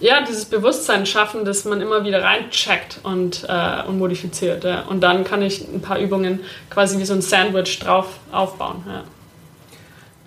[0.00, 4.64] ja, dieses Bewusstsein schaffen, dass man immer wieder reincheckt und, äh, und modifiziert.
[4.64, 4.82] Ja.
[4.82, 6.40] Und dann kann ich ein paar Übungen
[6.70, 8.84] quasi wie so ein Sandwich drauf aufbauen.
[8.86, 9.04] Ja.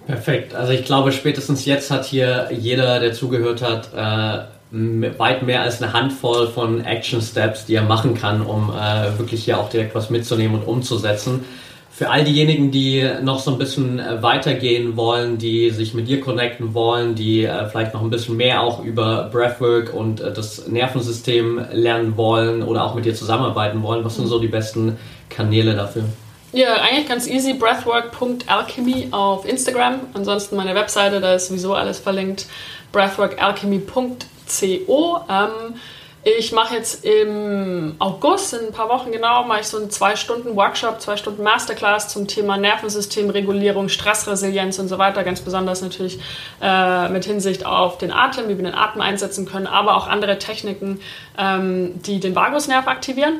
[0.07, 0.55] Perfekt.
[0.55, 5.82] Also ich glaube, spätestens jetzt hat hier jeder, der zugehört hat, äh, weit mehr als
[5.82, 9.95] eine Handvoll von Action Steps, die er machen kann, um äh, wirklich hier auch direkt
[9.95, 11.45] was mitzunehmen und umzusetzen.
[11.92, 16.22] Für all diejenigen, die noch so ein bisschen äh, weitergehen wollen, die sich mit dir
[16.22, 20.68] connecten wollen, die äh, vielleicht noch ein bisschen mehr auch über Breathwork und äh, das
[20.68, 24.98] Nervensystem lernen wollen oder auch mit dir zusammenarbeiten wollen, was sind so die besten
[25.30, 26.04] Kanäle dafür?
[26.52, 27.54] Ja, eigentlich ganz easy.
[27.54, 30.00] Breathwork.alchemy auf Instagram.
[30.14, 32.48] Ansonsten meine Webseite, da ist sowieso alles verlinkt.
[32.92, 35.20] breathworkalchemy.co.
[35.30, 35.76] Ähm,
[36.24, 40.17] ich mache jetzt im August, in ein paar Wochen genau, mache ich so einen zwei
[40.17, 45.24] Stunden Workshop, zwei Stunden Masterclass zum Thema Nervensystemregulierung, Stressresilienz und so weiter.
[45.24, 46.20] Ganz besonders natürlich
[46.61, 50.38] äh, mit Hinsicht auf den Atem, wie wir den Atem einsetzen können, aber auch andere
[50.39, 50.99] Techniken,
[51.38, 53.39] ähm, die den Vagusnerv aktivieren.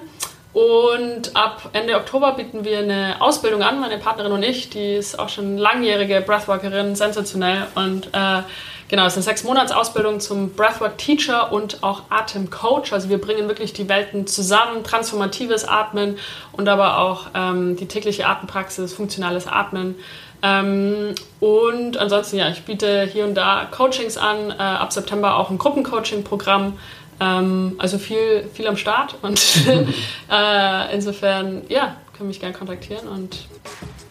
[0.54, 5.20] Und ab Ende Oktober bieten wir eine Ausbildung an, meine Partnerin und ich, die ist
[5.20, 7.68] auch schon langjährige Breathworkerin, sensationell.
[7.76, 8.42] Und äh,
[8.90, 12.92] genau, es ist eine sechs Monats Ausbildung zum Breathwork Teacher und auch Atemcoach.
[12.92, 16.18] Also wir bringen wirklich die Welten zusammen, transformatives Atmen
[16.52, 19.96] und aber auch ähm, die tägliche Atempraxis, funktionales Atmen.
[20.42, 25.50] Ähm, und ansonsten, ja, ich biete hier und da Coachings an, äh, ab September auch
[25.50, 26.74] ein Gruppencoaching-Programm
[27.20, 29.40] ähm, also viel, viel am Start und
[30.32, 33.48] äh, insofern, ja, können mich gerne kontaktieren und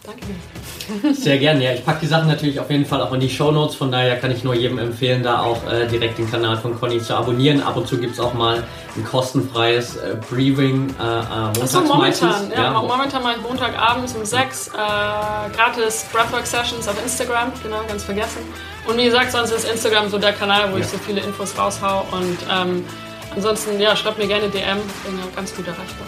[0.03, 0.58] danke dir.
[1.13, 1.73] Sehr gerne, ja.
[1.73, 4.17] Ich packe die Sachen natürlich auf jeden Fall auch in die Show Notes, von daher
[4.17, 7.61] kann ich nur jedem empfehlen, da auch äh, direkt den Kanal von Conny zu abonnieren.
[7.61, 8.63] Ab und zu gibt es auch mal
[8.95, 14.15] ein kostenfreies äh, Briefing äh, äh montags Achso, momentan, ja, ja, momentan mache ich Montagabends
[14.15, 14.71] um 6 äh,
[15.55, 18.41] gratis Breathwork Sessions auf Instagram, genau, ganz vergessen.
[18.87, 20.83] Und wie gesagt, sonst ist Instagram so der Kanal, wo ja.
[20.83, 22.05] ich so viele Infos raushau.
[22.11, 22.85] Und ähm,
[23.35, 26.07] ansonsten, ja, schreibt mir gerne DM, bin ja ganz gut erreichbar.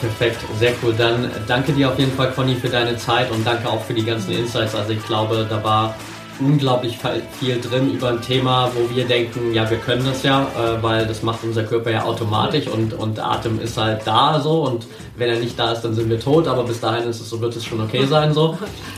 [0.00, 0.94] Perfekt, sehr cool.
[0.96, 4.04] Dann danke dir auf jeden Fall, Conny, für deine Zeit und danke auch für die
[4.04, 4.74] ganzen Insights.
[4.74, 5.94] Also ich glaube, da war
[6.40, 6.98] unglaublich
[7.38, 11.06] viel drin über ein Thema, wo wir denken, ja, wir können das ja, äh, weil
[11.06, 14.86] das macht unser Körper ja automatisch und, und Atem ist halt da so und
[15.16, 17.40] wenn er nicht da ist, dann sind wir tot, aber bis dahin ist es so,
[17.42, 18.56] wird es schon okay sein so.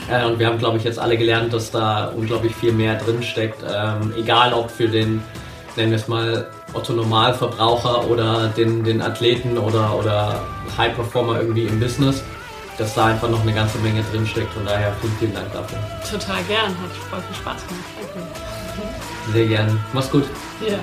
[0.09, 3.23] Äh, und wir haben, glaube ich, jetzt alle gelernt, dass da unglaublich viel mehr drin
[3.23, 5.21] steckt, ähm, egal ob für den,
[5.77, 10.43] nennen wir es mal, Otto Normalverbraucher oder den, den Athleten oder, oder
[10.77, 12.23] High Performer irgendwie im Business
[12.79, 14.53] dass da einfach noch eine ganze Menge drin steckt.
[14.53, 15.79] Von daher vielen, vielen Dank dafür.
[16.11, 17.85] Total gern, hat voll viel Spaß gemacht.
[17.97, 19.33] Danke.
[19.33, 19.85] Sehr gern.
[19.93, 20.25] Mach's gut.
[20.67, 20.79] Ja.